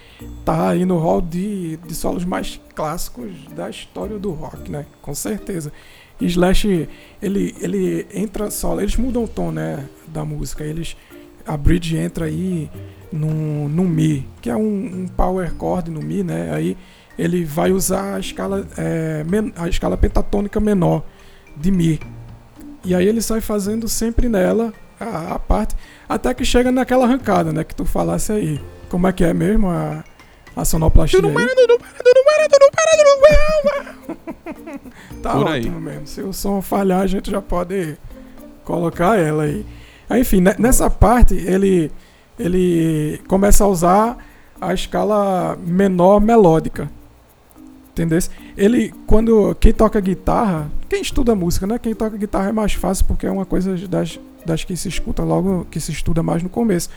tá 0.44 0.70
aí 0.70 0.84
no 0.84 0.96
hall 0.96 1.20
de, 1.20 1.76
de 1.78 1.92
solos 1.92 2.24
mais 2.24 2.60
clássicos 2.76 3.32
da 3.56 3.68
história 3.68 4.16
do 4.16 4.30
rock, 4.30 4.70
né? 4.70 4.86
Com 5.02 5.12
certeza. 5.12 5.72
E 6.20 6.26
Slash, 6.26 6.88
ele, 7.20 7.56
ele 7.60 8.06
entra 8.14 8.48
solo, 8.48 8.80
eles 8.80 8.94
mudam 8.94 9.24
o 9.24 9.28
tom, 9.28 9.50
né? 9.50 9.88
Da 10.06 10.24
música. 10.24 10.62
Eles, 10.62 10.96
a 11.44 11.56
bridge 11.56 11.96
entra 11.96 12.26
aí 12.26 12.70
num, 13.12 13.68
num 13.68 13.84
Mi, 13.84 14.26
que 14.40 14.50
é 14.50 14.56
um, 14.56 15.02
um 15.02 15.08
power 15.08 15.52
chord 15.58 15.90
no 15.90 16.00
Mi, 16.00 16.22
né? 16.22 16.50
Aí 16.52 16.76
ele 17.18 17.44
vai 17.44 17.72
usar 17.72 18.14
a 18.14 18.20
escala, 18.20 18.66
é, 18.76 19.24
a 19.56 19.68
escala 19.68 19.96
pentatônica 19.96 20.58
menor 20.60 21.02
de 21.56 21.70
Mi. 21.70 22.00
E 22.84 22.94
aí 22.94 23.06
ele 23.06 23.20
sai 23.20 23.40
fazendo 23.40 23.88
sempre 23.88 24.28
nela 24.28 24.72
a, 24.98 25.34
a, 25.34 25.38
parte, 25.38 25.74
até 26.08 26.32
que 26.32 26.44
chega 26.44 26.70
naquela 26.70 27.04
arrancada, 27.04 27.52
né? 27.52 27.64
Que 27.64 27.74
tu 27.74 27.84
falasse 27.84 28.32
aí. 28.32 28.60
Como 28.88 29.06
é 29.06 29.12
que 29.12 29.24
é 29.24 29.34
mesmo 29.34 29.68
a, 29.68 30.04
a 30.56 30.64
sonoplastia? 30.64 31.20
Tá 35.22 35.32
Por 35.32 35.48
ótimo 35.48 35.78
aí. 35.78 35.82
mesmo. 35.82 36.06
Se 36.06 36.20
o 36.20 36.32
som 36.32 36.62
falhar, 36.62 37.00
a 37.00 37.06
gente 37.06 37.28
já 37.28 37.42
pode 37.42 37.98
colocar 38.64 39.18
ela 39.18 39.42
aí 39.42 39.66
enfim, 40.16 40.42
nessa 40.58 40.88
parte 40.88 41.34
ele, 41.34 41.92
ele 42.38 43.20
começa 43.26 43.64
a 43.64 43.68
usar 43.68 44.16
a 44.60 44.72
escala 44.72 45.56
menor 45.56 46.20
melódica. 46.20 46.90
Entendeu? 47.90 48.18
Ele, 48.56 48.94
quando 49.06 49.54
quem 49.56 49.72
toca 49.72 50.00
guitarra, 50.00 50.70
quem 50.88 51.00
estuda 51.00 51.34
música, 51.34 51.66
né? 51.66 51.78
Quem 51.78 51.94
toca 51.94 52.16
guitarra 52.16 52.50
é 52.50 52.52
mais 52.52 52.72
fácil 52.74 53.04
porque 53.06 53.26
é 53.26 53.30
uma 53.30 53.44
coisa 53.44 53.76
das, 53.88 54.20
das 54.46 54.62
que 54.62 54.76
se 54.76 54.88
escuta 54.88 55.22
logo, 55.24 55.66
que 55.70 55.80
se 55.80 55.90
estuda 55.90 56.22
mais 56.22 56.42
no 56.42 56.48
começo. 56.48 56.90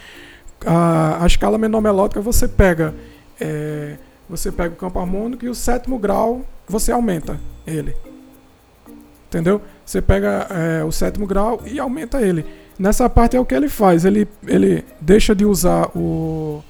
A, 0.65 1.23
a 1.23 1.27
escala 1.27 1.57
menor 1.57 1.81
melódica 1.81 2.21
você 2.21 2.47
pega, 2.47 2.93
é, 3.39 3.97
você 4.29 4.51
pega 4.51 4.73
o 4.73 4.77
campo 4.77 4.99
harmônico 4.99 5.43
e 5.43 5.49
o 5.49 5.55
sétimo 5.55 5.97
grau 5.97 6.45
você 6.67 6.91
aumenta 6.91 7.39
ele. 7.65 7.95
Entendeu? 9.27 9.61
Você 9.83 10.01
pega 10.01 10.47
é, 10.51 10.83
o 10.83 10.91
sétimo 10.91 11.25
grau 11.25 11.61
e 11.65 11.79
aumenta 11.79 12.21
ele. 12.21 12.45
Nessa 12.81 13.07
parte 13.07 13.37
é 13.37 13.39
o 13.39 13.45
que 13.45 13.53
ele 13.53 13.69
faz. 13.69 14.05
Ele, 14.05 14.27
ele 14.47 14.83
deixa 14.99 15.35
de 15.35 15.45
usar 15.45 15.87
o, 15.95 16.63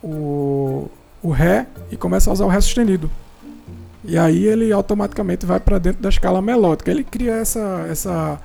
o, 0.00 0.88
o 1.20 1.30
Ré 1.30 1.66
e 1.90 1.96
começa 1.96 2.30
a 2.30 2.32
usar 2.32 2.44
o 2.44 2.48
Ré 2.48 2.60
sustenido. 2.60 3.10
E 4.04 4.16
aí 4.16 4.44
ele 4.44 4.72
automaticamente 4.72 5.44
vai 5.44 5.58
para 5.58 5.78
dentro 5.78 6.00
da 6.00 6.08
escala 6.08 6.40
melódica. 6.40 6.88
Ele 6.88 7.02
cria 7.02 7.32
essa, 7.32 7.84
essa, 7.90 8.40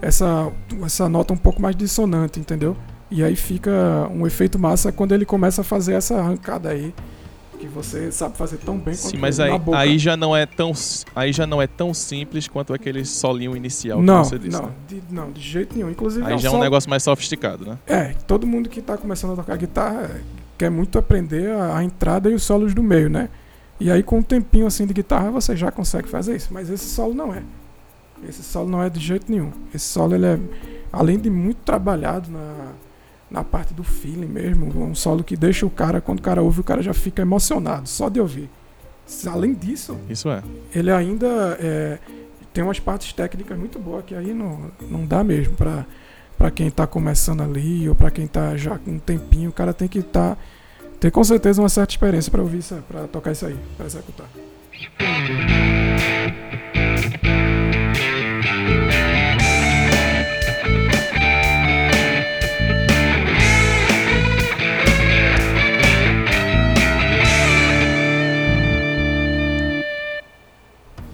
essa, 0.00 0.52
essa 0.84 1.08
nota 1.08 1.34
um 1.34 1.36
pouco 1.36 1.60
mais 1.60 1.74
dissonante, 1.74 2.38
entendeu? 2.38 2.76
E 3.10 3.24
aí 3.24 3.34
fica 3.34 4.08
um 4.14 4.24
efeito 4.24 4.60
massa 4.60 4.92
quando 4.92 5.12
ele 5.16 5.24
começa 5.24 5.62
a 5.62 5.64
fazer 5.64 5.94
essa 5.94 6.18
arrancada 6.18 6.68
aí 6.68 6.94
que 7.58 7.66
você 7.66 8.10
sabe 8.10 8.36
fazer 8.36 8.58
tão 8.58 8.76
bem 8.76 8.94
quanto 8.94 9.10
Sim, 9.10 9.18
mas 9.18 9.40
aí, 9.40 9.50
aí 9.74 9.98
já 9.98 10.16
não 10.16 10.34
é 10.34 10.46
tão 10.46 10.72
aí 11.14 11.32
já 11.32 11.46
não 11.46 11.60
é 11.60 11.66
tão 11.66 11.92
simples 11.92 12.48
quanto 12.48 12.72
aquele 12.72 13.04
solinho 13.04 13.56
inicial 13.56 14.00
não, 14.00 14.22
que 14.22 14.28
você 14.28 14.38
disse. 14.38 14.56
Não, 14.56 14.66
né? 14.68 14.74
de, 14.86 15.02
não, 15.10 15.30
de 15.30 15.40
jeito 15.40 15.76
nenhum. 15.76 15.90
Inclusive 15.90 16.24
aí 16.24 16.34
é 16.34 16.38
já 16.38 16.48
é 16.48 16.52
um 16.52 16.60
negócio 16.60 16.88
mais 16.88 17.02
sofisticado, 17.02 17.66
né? 17.66 17.78
É, 17.86 18.14
todo 18.26 18.46
mundo 18.46 18.68
que 18.68 18.80
está 18.80 18.96
começando 18.96 19.32
a 19.32 19.36
tocar 19.36 19.56
guitarra 19.56 20.20
quer 20.56 20.70
muito 20.70 20.98
aprender 20.98 21.50
a, 21.50 21.78
a 21.78 21.84
entrada 21.84 22.30
e 22.30 22.34
os 22.34 22.42
solos 22.42 22.72
do 22.72 22.82
meio, 22.82 23.10
né? 23.10 23.28
E 23.80 23.90
aí 23.90 24.02
com 24.02 24.18
um 24.18 24.22
tempinho 24.22 24.66
assim 24.66 24.86
de 24.86 24.94
guitarra 24.94 25.30
você 25.30 25.56
já 25.56 25.70
consegue 25.70 26.08
fazer 26.08 26.36
isso, 26.36 26.48
mas 26.52 26.70
esse 26.70 26.86
solo 26.86 27.14
não 27.14 27.34
é. 27.34 27.42
Esse 28.28 28.42
solo 28.42 28.68
não 28.68 28.82
é 28.82 28.88
de 28.88 29.00
jeito 29.00 29.30
nenhum. 29.30 29.52
Esse 29.74 29.86
solo 29.86 30.14
ele 30.14 30.26
é 30.26 30.38
além 30.92 31.18
de 31.18 31.28
muito 31.28 31.58
trabalhado 31.58 32.30
na 32.30 32.72
na 33.30 33.44
parte 33.44 33.74
do 33.74 33.84
feeling 33.84 34.26
mesmo, 34.26 34.66
um 34.82 34.94
solo 34.94 35.22
que 35.22 35.36
deixa 35.36 35.66
o 35.66 35.70
cara 35.70 36.00
quando 36.00 36.20
o 36.20 36.22
cara 36.22 36.42
ouve, 36.42 36.60
o 36.60 36.64
cara 36.64 36.82
já 36.82 36.94
fica 36.94 37.22
emocionado 37.22 37.88
só 37.88 38.08
de 38.08 38.20
ouvir. 38.20 38.48
Além 39.26 39.54
disso, 39.54 39.96
isso 40.08 40.28
é. 40.28 40.42
Ele 40.74 40.90
ainda 40.90 41.56
é, 41.60 41.98
tem 42.52 42.62
umas 42.62 42.78
partes 42.78 43.12
técnicas 43.12 43.58
muito 43.58 43.78
boas 43.78 44.04
que 44.04 44.14
aí 44.14 44.34
não, 44.34 44.70
não 44.90 45.06
dá 45.06 45.22
mesmo 45.24 45.54
para 45.54 45.86
para 46.38 46.52
quem 46.52 46.68
está 46.68 46.86
começando 46.86 47.42
ali 47.42 47.88
ou 47.88 47.96
para 47.96 48.12
quem 48.12 48.24
está 48.24 48.56
já 48.56 48.78
com 48.78 48.92
um 48.92 48.98
tempinho, 48.98 49.50
o 49.50 49.52
cara 49.52 49.74
tem 49.74 49.88
que 49.88 49.98
estar 49.98 50.36
tá, 50.36 50.40
ter 51.00 51.10
com 51.10 51.24
certeza 51.24 51.60
uma 51.60 51.68
certa 51.68 51.92
experiência 51.92 52.30
para 52.30 52.40
ouvir 52.40 52.58
isso, 52.58 52.76
para 52.86 53.08
tocar 53.08 53.32
isso 53.32 53.44
aí, 53.44 53.56
para 53.76 53.86
executar. 53.86 54.28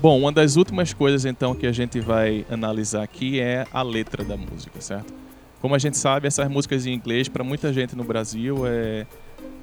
Bom, 0.05 0.19
uma 0.19 0.31
das 0.31 0.57
últimas 0.57 0.93
coisas 0.93 1.25
então 1.25 1.55
que 1.55 1.67
a 1.67 1.73
gente 1.73 1.99
vai 1.99 2.45
analisar 2.51 3.03
aqui 3.03 3.41
é 3.41 3.67
a 3.73 3.81
letra 3.81 4.23
da 4.23 4.37
música, 4.37 4.79
certo? 4.79 5.15
Como 5.63 5.75
a 5.75 5.79
gente 5.79 5.97
sabe, 5.97 6.27
essas 6.27 6.47
músicas 6.47 6.85
em 6.85 6.93
inglês 6.93 7.27
para 7.27 7.43
muita 7.43 7.73
gente 7.73 7.97
no 7.97 8.05
Brasil 8.05 8.67
é 8.67 9.07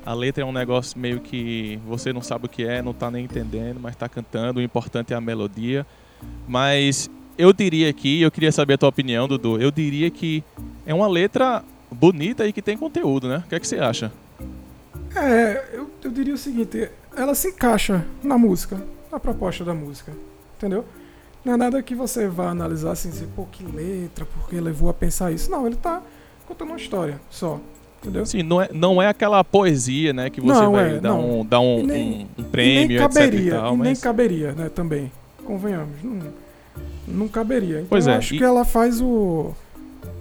a 0.03 0.15
letra 0.15 0.41
é 0.41 0.45
um 0.47 0.51
negócio 0.51 0.97
meio 0.99 1.19
que 1.19 1.79
você 1.85 2.11
não 2.11 2.23
sabe 2.23 2.47
o 2.47 2.49
que 2.49 2.63
é, 2.63 2.81
não 2.81 2.89
está 2.89 3.11
nem 3.11 3.25
entendendo, 3.25 3.79
mas 3.79 3.91
está 3.93 4.09
cantando. 4.09 4.59
O 4.59 4.63
importante 4.63 5.13
é 5.13 5.15
a 5.15 5.21
melodia. 5.21 5.85
Mas 6.47 7.07
eu 7.37 7.53
diria 7.53 7.87
aqui, 7.87 8.23
eu 8.23 8.31
queria 8.31 8.51
saber 8.51 8.73
a 8.73 8.77
tua 8.79 8.89
opinião, 8.89 9.27
Dudu. 9.27 9.61
Eu 9.61 9.69
diria 9.69 10.09
que 10.09 10.43
é 10.87 10.93
uma 10.95 11.07
letra 11.07 11.63
bonita 11.91 12.47
e 12.47 12.51
que 12.51 12.63
tem 12.63 12.75
conteúdo, 12.75 13.29
né? 13.29 13.43
O 13.45 13.47
que 13.47 13.53
é 13.53 13.59
que 13.59 13.67
você 13.67 13.77
acha? 13.77 14.11
É, 15.15 15.69
eu, 15.71 15.91
eu 16.03 16.09
diria 16.09 16.33
o 16.33 16.37
seguinte: 16.37 16.89
ela 17.15 17.35
se 17.35 17.49
encaixa 17.49 18.03
na 18.23 18.39
música, 18.39 18.83
na 19.11 19.19
proposta 19.19 19.63
da 19.63 19.75
música 19.75 20.11
entendeu? 20.61 20.85
Não 21.43 21.53
é 21.53 21.57
nada 21.57 21.81
que 21.81 21.95
você 21.95 22.27
vá 22.27 22.49
analisar 22.49 22.91
assim, 22.91 23.09
dizer, 23.09 23.27
pô, 23.35 23.45
que 23.51 23.63
letra, 23.63 24.25
porque 24.25 24.59
levou 24.59 24.89
a 24.89 24.93
pensar 24.93 25.31
isso. 25.31 25.49
Não, 25.49 25.65
ele 25.65 25.75
tá 25.75 26.01
contando 26.47 26.69
uma 26.69 26.77
história 26.77 27.19
só. 27.31 27.59
Entendeu? 27.99 28.25
Sim, 28.25 28.43
não 28.43 28.61
é, 28.61 28.69
não 28.71 29.01
é 29.01 29.07
aquela 29.07 29.43
poesia, 29.43 30.13
né, 30.13 30.29
que 30.29 30.39
você 30.39 30.61
não, 30.61 30.71
vai 30.71 30.95
é, 30.95 30.99
dar, 30.99 31.09
não. 31.09 31.41
um, 31.41 31.45
dar 31.45 31.59
um, 31.59 31.83
nem, 31.83 32.27
um, 32.37 32.41
um 32.41 32.43
prêmio, 32.43 32.83
e 32.83 32.87
nem 32.87 32.97
caberia, 32.97 33.51
tal, 33.51 33.77
mas... 33.77 33.87
nem 33.87 33.95
caberia, 33.95 34.51
né, 34.53 34.69
também. 34.69 35.11
Convenhamos. 35.43 36.03
Não, 36.03 36.19
não 37.07 37.27
caberia. 37.27 37.77
Então 37.77 37.87
pois 37.89 38.07
é, 38.07 38.11
eu 38.11 38.17
acho 38.17 38.35
e... 38.35 38.37
que 38.37 38.43
ela 38.43 38.63
faz 38.63 39.01
o, 39.01 39.51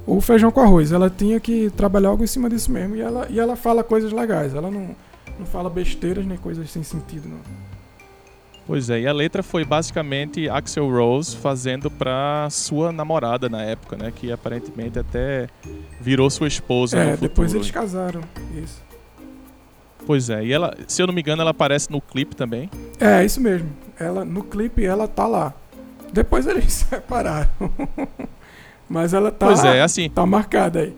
o 0.06 0.20
feijão 0.20 0.50
com 0.50 0.60
arroz. 0.60 0.92
Ela 0.92 1.10
tinha 1.10 1.38
que 1.38 1.70
trabalhar 1.70 2.08
algo 2.08 2.24
em 2.24 2.26
cima 2.26 2.48
disso 2.48 2.70
mesmo. 2.70 2.96
E 2.96 3.00
ela, 3.00 3.26
e 3.30 3.38
ela 3.38 3.56
fala 3.56 3.84
coisas 3.84 4.12
legais. 4.12 4.54
Ela 4.54 4.70
não, 4.70 4.94
não 5.38 5.46
fala 5.46 5.68
besteiras 5.70 6.26
nem 6.26 6.38
coisas 6.38 6.70
sem 6.70 6.82
sentido, 6.82 7.28
não. 7.28 7.69
Pois 8.70 8.88
é, 8.88 9.00
e 9.00 9.06
a 9.08 9.12
letra 9.12 9.42
foi 9.42 9.64
basicamente 9.64 10.48
Axel 10.48 10.88
Rose 10.88 11.36
fazendo 11.36 11.90
para 11.90 12.46
sua 12.50 12.92
namorada 12.92 13.48
na 13.48 13.60
época, 13.62 13.96
né? 13.96 14.12
Que 14.14 14.30
aparentemente 14.30 14.96
até 14.96 15.48
virou 16.00 16.30
sua 16.30 16.46
esposa. 16.46 16.96
É, 16.96 17.16
depois 17.16 17.52
eles 17.52 17.68
casaram, 17.68 18.20
isso. 18.62 18.80
Pois 20.06 20.30
é, 20.30 20.44
e 20.44 20.52
ela, 20.52 20.72
se 20.86 21.02
eu 21.02 21.08
não 21.08 21.12
me 21.12 21.20
engano, 21.20 21.42
ela 21.42 21.50
aparece 21.50 21.90
no 21.90 22.00
clipe 22.00 22.36
também. 22.36 22.70
É, 23.00 23.24
isso 23.24 23.40
mesmo. 23.40 23.68
Ela, 23.98 24.24
no 24.24 24.44
clipe 24.44 24.84
ela 24.84 25.08
tá 25.08 25.26
lá. 25.26 25.52
Depois 26.12 26.46
eles 26.46 26.66
se 26.72 26.84
separaram. 26.84 27.50
Mas 28.88 29.12
ela 29.12 29.32
tá, 29.32 29.46
pois 29.46 29.64
é, 29.64 29.82
assim, 29.82 30.08
tá 30.08 30.24
marcada 30.24 30.78
aí. 30.78 30.96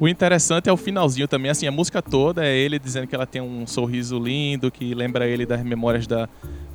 O 0.00 0.08
interessante 0.08 0.66
é 0.66 0.72
o 0.72 0.78
finalzinho 0.78 1.28
também, 1.28 1.50
assim, 1.50 1.66
a 1.66 1.70
música 1.70 2.00
toda 2.00 2.42
é 2.42 2.56
ele 2.56 2.78
dizendo 2.78 3.06
que 3.06 3.14
ela 3.14 3.26
tem 3.26 3.42
um 3.42 3.66
sorriso 3.66 4.18
lindo, 4.18 4.70
que 4.70 4.94
lembra 4.94 5.28
ele 5.28 5.44
das 5.44 5.62
memórias 5.62 6.06
da, 6.06 6.26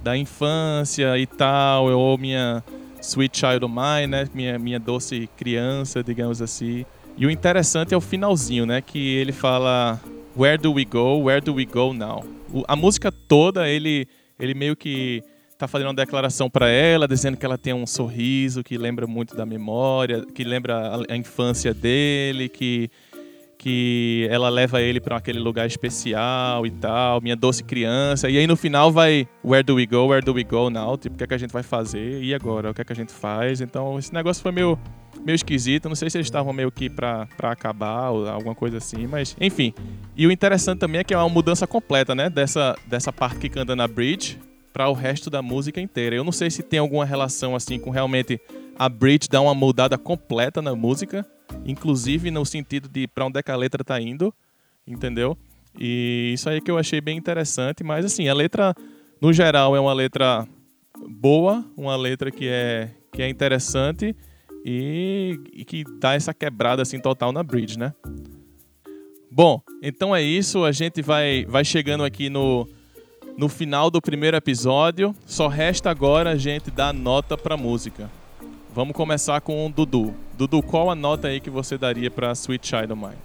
da 0.04 0.16
infância 0.16 1.18
e 1.18 1.26
tal, 1.26 1.88
ou 1.88 2.20
minha 2.20 2.64
Sweet 3.02 3.36
Child 3.36 3.66
of 3.66 3.74
Mine, 3.74 4.08
né, 4.08 4.28
minha, 4.32 4.60
minha 4.60 4.80
doce 4.80 5.28
criança, 5.36 6.04
digamos 6.04 6.40
assim. 6.40 6.86
E 7.18 7.26
o 7.26 7.32
interessante 7.32 7.96
é 7.96 7.98
o 7.98 8.02
finalzinho, 8.02 8.64
né, 8.64 8.80
que 8.80 9.16
ele 9.16 9.32
fala 9.32 10.00
Where 10.38 10.60
do 10.60 10.74
we 10.74 10.86
go? 10.86 11.24
Where 11.24 11.42
do 11.42 11.56
we 11.56 11.66
go 11.66 11.96
now? 11.96 12.24
O, 12.54 12.64
a 12.68 12.76
música 12.76 13.12
toda, 13.12 13.68
ele, 13.68 14.08
ele 14.40 14.54
meio 14.54 14.76
que 14.76 15.24
tá 15.58 15.68
fazendo 15.68 15.88
uma 15.88 15.96
declaração 15.96 16.48
para 16.48 16.70
ela, 16.70 17.08
dizendo 17.08 17.38
que 17.38 17.46
ela 17.46 17.58
tem 17.58 17.74
um 17.74 17.88
sorriso 17.88 18.64
que 18.64 18.78
lembra 18.78 19.08
muito 19.08 19.36
da 19.36 19.48
memória, 19.48 20.24
que 20.36 20.44
lembra 20.44 20.76
a, 20.78 21.14
a 21.14 21.18
infância 21.18 21.74
dele, 21.74 22.50
que 22.50 22.92
que 23.58 24.28
ela 24.30 24.50
leva 24.50 24.82
ele 24.82 25.00
para 25.00 25.18
aquele 25.18 25.40
lugar 25.40 25.66
especial 25.66 26.66
e 26.66 26.72
tal, 26.72 27.22
minha 27.22 27.36
doce 27.36 27.64
criança. 27.64 28.30
E 28.30 28.38
aí 28.38 28.48
no 28.48 28.56
final 28.56 28.92
vai 28.92 29.28
Where 29.44 29.64
do 29.64 29.76
we 29.76 29.86
go? 29.86 30.08
Where 30.08 30.24
do 30.24 30.34
we 30.34 30.44
go 30.44 30.70
now? 30.70 30.98
Tipo, 30.98 31.16
o 31.16 31.18
que 31.18 31.24
é 31.24 31.28
que 31.28 31.34
a 31.34 31.38
gente 31.38 31.52
vai 31.52 31.64
fazer? 31.64 32.22
E 32.22 32.34
agora? 32.34 32.72
O 32.72 32.74
que 32.74 32.82
é 32.82 32.86
que 32.86 32.94
a 32.94 32.96
gente 32.96 33.12
faz? 33.12 33.62
Então, 33.62 33.98
esse 33.98 34.14
negócio 34.14 34.42
foi 34.42 34.52
meio 34.52 34.78
meio 35.24 35.36
esquisito, 35.36 35.88
não 35.88 35.96
sei 35.96 36.10
se 36.10 36.18
eles 36.18 36.28
estavam 36.28 36.54
meio 36.54 36.72
que 36.72 36.90
pra 36.90 37.28
acabar 37.44 38.12
ou 38.12 38.28
alguma 38.30 38.54
coisa 38.54 38.78
assim, 38.78 39.08
mas 39.08 39.36
enfim. 39.40 39.74
E 40.16 40.28
o 40.28 40.32
interessante 40.32 40.80
também 40.80 41.00
é 41.00 41.04
que 41.04 41.14
é 41.14 41.18
uma 41.18 41.30
mudança 41.30 41.66
completa, 41.66 42.14
né, 42.14 42.30
dessa, 42.30 42.78
dessa 42.86 43.12
parte 43.12 43.40
que 43.40 43.50
canta 43.50 43.76
na 43.76 43.88
bridge 43.88 44.38
para 44.72 44.90
o 44.90 44.94
resto 44.94 45.30
da 45.30 45.42
música 45.42 45.80
inteira. 45.80 46.16
Eu 46.16 46.24
não 46.24 46.34
sei 46.34 46.52
se 46.52 46.62
tem 46.62 46.80
alguma 46.80 47.06
relação 47.06 47.56
assim 47.56 47.80
com 47.80 47.90
realmente 47.90 48.40
a 48.78 48.90
bridge 48.90 49.30
dar 49.30 49.42
uma 49.42 49.56
mudada 49.56 49.98
completa 49.98 50.62
na 50.62 50.76
música, 50.76 51.26
inclusive 51.66 52.32
no 52.32 52.46
sentido 52.46 52.88
de 52.88 53.08
para 53.08 53.26
onde 53.26 53.40
é 53.40 53.44
que 53.44 53.52
a 53.52 53.56
letra 53.56 53.84
tá 53.84 54.00
indo, 54.00 54.34
entendeu? 54.86 55.38
E 55.78 56.32
isso 56.34 56.50
aí 56.50 56.62
que 56.62 56.72
eu 56.72 56.78
achei 56.78 57.02
bem 57.02 57.18
interessante, 57.18 57.84
mas 57.84 58.06
assim, 58.06 58.28
a 58.28 58.34
letra 58.34 58.74
no 59.22 59.34
geral 59.34 59.76
é 59.76 59.80
uma 59.80 59.94
letra 59.94 60.48
boa, 61.10 61.66
uma 61.76 61.96
letra 61.96 62.32
que 62.32 62.48
é 62.48 62.92
que 63.12 63.22
é 63.22 63.30
interessante 63.30 64.16
e, 64.66 65.40
e 65.54 65.64
que 65.64 65.84
dá 66.00 66.14
essa 66.14 66.34
quebrada 66.34 66.82
assim 66.82 67.00
total 67.00 67.32
na 67.32 67.44
bridge, 67.44 67.78
né? 67.78 67.94
Bom, 69.32 69.62
então 69.82 70.16
é 70.16 70.22
isso, 70.22 70.64
a 70.64 70.72
gente 70.72 71.02
vai 71.02 71.46
vai 71.46 71.66
chegando 71.66 72.04
aqui 72.04 72.30
no 72.30 72.68
no 73.38 73.50
final 73.50 73.92
do 73.92 74.02
primeiro 74.02 74.38
episódio. 74.38 75.16
Só 75.26 75.48
resta 75.48 75.90
agora 75.90 76.32
a 76.32 76.38
gente 76.38 76.72
dar 76.72 76.94
nota 76.94 77.38
pra 77.38 77.58
música. 77.58 78.10
Vamos 78.76 78.94
começar 78.94 79.40
com 79.40 79.66
o 79.66 79.70
Dudu. 79.70 80.14
Dudu, 80.38 80.62
qual 80.62 80.92
a 80.92 80.96
nota 80.96 81.30
aí 81.30 81.40
que 81.40 81.50
você 81.50 81.78
daria 81.78 82.12
pra 82.12 82.34
Sweet 82.34 82.68
Child 82.68 82.92
of 82.92 83.02
Mine? 83.02 83.16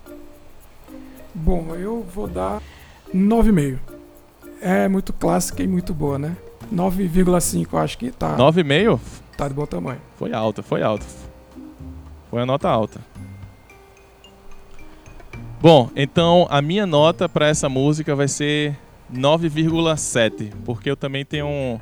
Bom, 1.35 1.75
eu 1.75 2.05
vou 2.05 2.29
dar 2.29 2.63
9,5. 3.13 3.81
É 4.63 4.87
muito 4.87 5.13
clássica 5.13 5.61
e 5.61 5.67
muito 5.67 5.93
boa, 5.93 6.21
né? 6.21 6.37
9,5 6.73 7.67
eu 7.73 7.79
acho 7.81 7.99
que 7.99 8.13
tá, 8.13 8.37
9,5? 8.37 9.01
tá 9.37 9.49
de 9.49 9.55
bom 9.55 9.67
tamanho. 9.67 10.01
Foi 10.17 10.33
alta, 10.33 10.63
foi 10.63 10.83
alta. 10.85 11.05
Foi 12.31 12.41
a 12.41 12.47
nota 12.47 12.69
alta. 12.69 13.01
Bom, 15.61 15.91
então 15.97 16.47
a 16.49 16.63
minha 16.63 16.87
nota 16.87 17.29
para 17.29 17.49
essa 17.49 17.69
música 17.69 18.15
vai 18.15 18.29
ser 18.29 18.79
9,7, 19.13 20.53
porque 20.65 20.89
eu 20.89 20.97
também 20.97 21.25
tenho 21.25 21.49
um, 21.49 21.81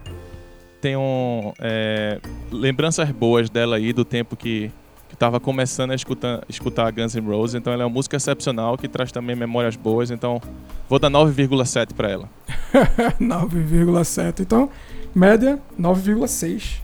tenho 0.81 1.55
é, 1.59 2.21
lembranças 2.51 3.11
boas 3.11 3.51
dela 3.51 3.77
aí 3.77 3.93
do 3.93 4.05
tempo 4.05 4.37
que 4.37 4.71
estava 5.13 5.41
começando 5.41 5.91
a 5.91 5.95
escutar, 5.95 6.45
escutar 6.49 6.91
Guns 6.93 7.15
N' 7.15 7.27
Roses, 7.27 7.57
então 7.57 7.73
ela 7.73 7.83
é 7.83 7.87
uma 7.87 7.93
música 7.93 8.17
excepcional 8.17 8.79
que 8.79 8.87
traz 8.87 9.11
também 9.11 9.35
memórias 9.35 9.75
boas, 9.75 10.11
então 10.11 10.41
vou 10.89 10.99
dar 10.99 11.11
9,7 11.11 11.93
para 11.93 12.09
ela. 12.09 12.29
9,7. 13.21 14.41
Então, 14.41 14.71
média 15.15 15.59
9,6. 15.79 16.81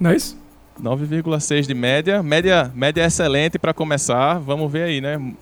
Não 0.00 0.10
é 0.10 0.16
isso? 0.16 0.38
9,6 0.80 1.66
de 1.66 1.74
média, 1.74 2.22
média, 2.22 2.72
média 2.74 3.04
excelente 3.04 3.58
para 3.58 3.74
começar. 3.74 4.38
Vamos 4.38 4.72
ver 4.72 4.84
aí, 4.84 5.00
né? 5.00 5.34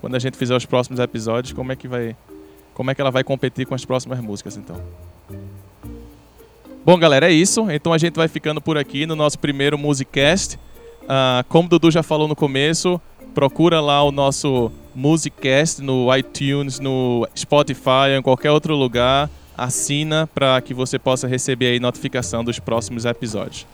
Quando 0.00 0.14
a 0.14 0.18
gente 0.18 0.36
fizer 0.36 0.56
os 0.56 0.64
próximos 0.64 0.98
episódios, 1.00 1.52
como 1.52 1.70
é 1.70 1.76
que 1.76 1.86
vai, 1.86 2.16
como 2.72 2.90
é 2.90 2.94
que 2.94 3.00
ela 3.00 3.10
vai 3.10 3.22
competir 3.22 3.66
com 3.66 3.74
as 3.74 3.84
próximas 3.84 4.20
músicas, 4.20 4.56
então. 4.56 4.80
Bom, 6.84 6.98
galera, 6.98 7.30
é 7.30 7.32
isso. 7.32 7.70
Então 7.70 7.92
a 7.92 7.98
gente 7.98 8.14
vai 8.14 8.28
ficando 8.28 8.60
por 8.60 8.78
aqui 8.78 9.06
no 9.06 9.14
nosso 9.14 9.38
primeiro 9.38 9.76
Musicast. 9.76 10.58
Ah, 11.08 11.44
como 11.48 11.66
o 11.66 11.68
Dudu 11.68 11.90
já 11.90 12.02
falou 12.02 12.28
no 12.28 12.36
começo, 12.36 13.00
procura 13.34 13.80
lá 13.80 14.02
o 14.02 14.12
nosso 14.12 14.70
Musicast 14.94 15.82
no 15.82 16.14
iTunes, 16.16 16.80
no 16.80 17.26
Spotify, 17.36 18.16
em 18.18 18.22
qualquer 18.22 18.50
outro 18.50 18.74
lugar. 18.74 19.30
Assina 19.56 20.28
para 20.32 20.60
que 20.60 20.72
você 20.72 20.98
possa 20.98 21.26
receber 21.26 21.66
aí 21.66 21.80
notificação 21.80 22.44
dos 22.44 22.58
próximos 22.58 23.04
episódios. 23.04 23.66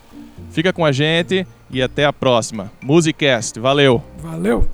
Fica 0.50 0.72
com 0.72 0.84
a 0.84 0.92
gente 0.92 1.46
e 1.70 1.82
até 1.82 2.04
a 2.04 2.12
próxima. 2.12 2.72
Musicast, 2.82 3.58
valeu! 3.58 4.02
Valeu! 4.18 4.68